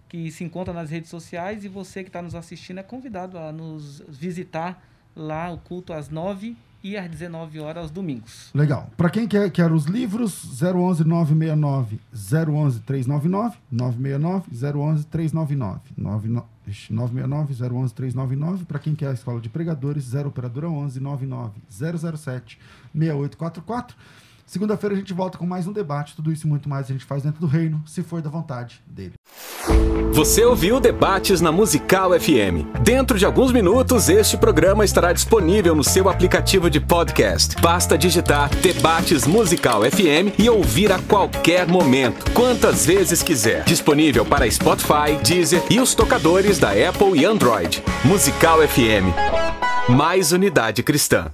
[0.09, 3.51] que se encontra nas redes sociais e você que está nos assistindo é convidado a
[3.51, 4.83] nos visitar
[5.15, 8.49] lá o culto às 9 e às 19 horas aos domingos.
[8.55, 8.89] Legal.
[8.97, 16.91] Pra quem quer, quer os livros, 011 969 011 399 969 011 399 99 ixi,
[16.91, 22.57] 969 011 399 Pra quem quer a escola de pregadores, 0 operadora 11 99 007
[22.95, 23.95] 6844.
[24.51, 27.05] Segunda-feira a gente volta com mais um debate, tudo isso e muito mais a gente
[27.05, 29.13] faz dentro do reino, se for da vontade dele.
[30.11, 32.67] Você ouviu Debates na Musical FM.
[32.83, 37.55] Dentro de alguns minutos, este programa estará disponível no seu aplicativo de podcast.
[37.61, 43.63] Basta digitar Debates Musical FM e ouvir a qualquer momento, quantas vezes quiser.
[43.63, 47.81] Disponível para Spotify, Deezer e os tocadores da Apple e Android.
[48.03, 49.15] Musical FM.
[49.87, 51.31] Mais unidade cristã.